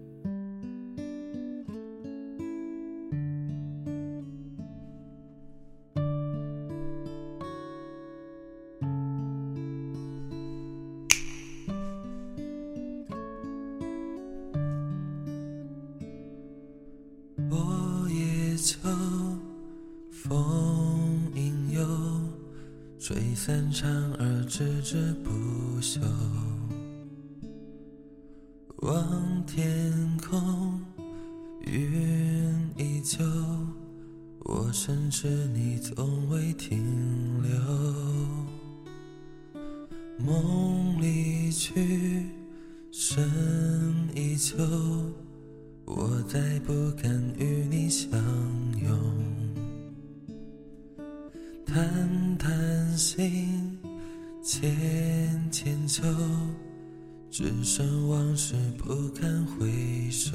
[40.33, 42.25] 梦离去，
[42.91, 43.23] 深
[44.15, 44.55] 依旧。
[45.85, 48.09] 我再不敢与你相
[48.81, 48.89] 拥，
[51.65, 53.77] 谈谈心，
[54.41, 56.03] 牵牵手，
[57.29, 60.31] 只剩往事不堪回首。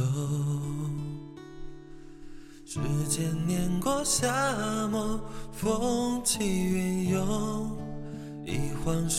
[2.65, 5.19] 时间碾过夏末，
[5.51, 6.68] 风起，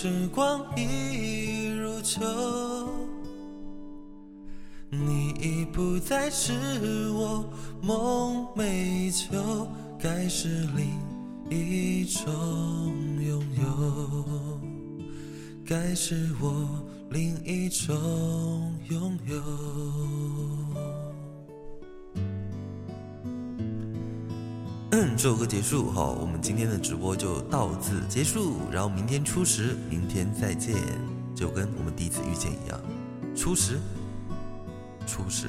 [0.01, 2.21] 时光已如秋。
[4.89, 6.53] 你已不再是
[7.09, 7.43] 我
[7.81, 9.67] 梦寐以求，
[9.99, 10.87] 该是另
[11.49, 12.25] 一种
[13.19, 14.61] 拥有，
[15.65, 16.65] 该是我
[17.09, 17.93] 另一种
[18.89, 19.35] 拥有。
[25.21, 30.77] 这首歌结束好，我们今天的直播就到此结束，然后明天初十，明天再见，
[31.35, 32.79] 就跟我们第一次遇见一样，
[33.35, 33.77] 初十。
[35.05, 35.47] 初十。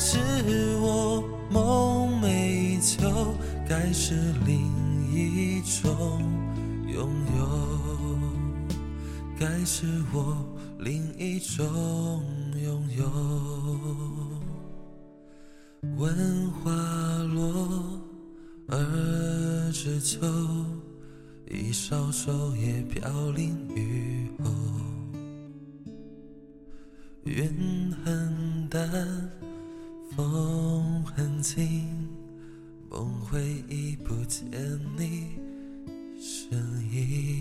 [0.00, 0.16] 是
[0.76, 3.34] 我梦寐以求，
[3.68, 4.14] 该是
[4.46, 4.56] 另
[5.12, 6.22] 一种
[6.86, 8.18] 拥有，
[9.36, 10.36] 该是我
[10.78, 12.22] 另一种
[12.62, 13.10] 拥有。
[15.96, 16.70] 闻花
[17.34, 18.00] 落，
[18.68, 20.20] 而知秋，
[21.50, 24.50] 一梢守叶飘零雨后。
[27.24, 28.88] 云很淡，
[30.18, 32.08] 风很轻，
[32.90, 34.50] 梦回忆不见
[34.96, 35.38] 你
[36.20, 36.50] 身
[36.92, 37.38] 影。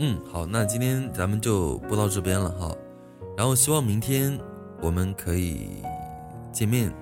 [0.00, 2.76] 嗯，好，那今天咱们就播到这边了哈，
[3.36, 4.36] 然后希望明天
[4.82, 5.84] 我们可以
[6.50, 6.92] 见面。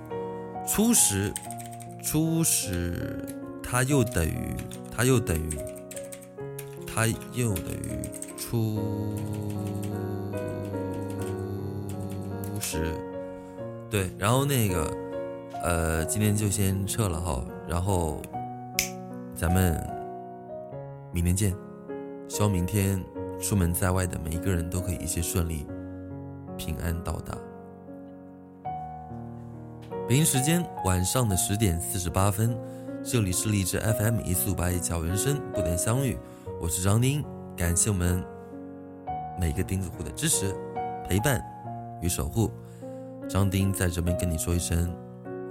[0.68, 1.32] 初始，
[2.02, 3.24] 初始，
[3.68, 4.54] 它又等于，
[4.94, 5.58] 它又等于，
[6.86, 8.00] 它又等于
[8.38, 8.80] 初
[12.60, 12.94] 十，
[13.90, 14.96] 对，然后那个，
[15.64, 18.22] 呃，今天就先撤了哈，然后
[19.34, 19.84] 咱们
[21.12, 21.52] 明天见，
[22.28, 23.02] 希望明天
[23.40, 25.66] 出门在外的每一个人都可以一切顺利，
[26.56, 27.36] 平安到达。
[30.08, 32.56] 北京时间晚上的十点四十八分，
[33.08, 36.18] 这里是励志 FM 一四五八一小人生不能相遇，
[36.60, 37.24] 我是张丁，
[37.56, 38.20] 感谢我们
[39.40, 40.52] 每个钉子户的支持、
[41.08, 41.40] 陪伴
[42.02, 42.50] 与守护。
[43.28, 44.92] 张丁在这边跟你说一声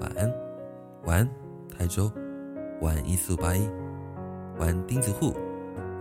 [0.01, 0.29] 晚安，
[1.05, 1.29] 晚安
[1.69, 2.11] 台州，
[2.81, 3.65] 晚安一四五八一，
[4.57, 5.33] 晚安钉子户，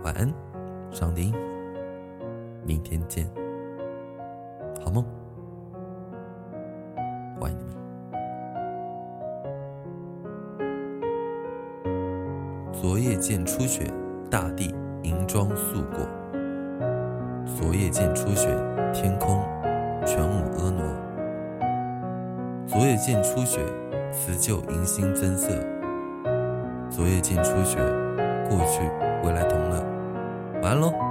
[0.03, 0.29] 晚安
[0.91, 1.33] 张丁，
[2.65, 3.31] 明天见，
[4.83, 5.05] 好梦，
[7.39, 7.74] 欢迎你们。
[12.87, 13.91] 昨夜见初雪，
[14.29, 14.71] 大地
[15.01, 16.07] 银装素裹。
[17.43, 18.47] 昨夜见初雪，
[18.93, 19.43] 天空
[20.05, 20.83] 全无婀娜。
[22.67, 23.59] 昨夜见初雪，
[24.11, 25.49] 辞旧迎新增色。
[26.91, 27.79] 昨夜见初雪，
[28.47, 28.83] 过去
[29.23, 29.83] 未来同乐。
[30.61, 31.04] 晚安喽。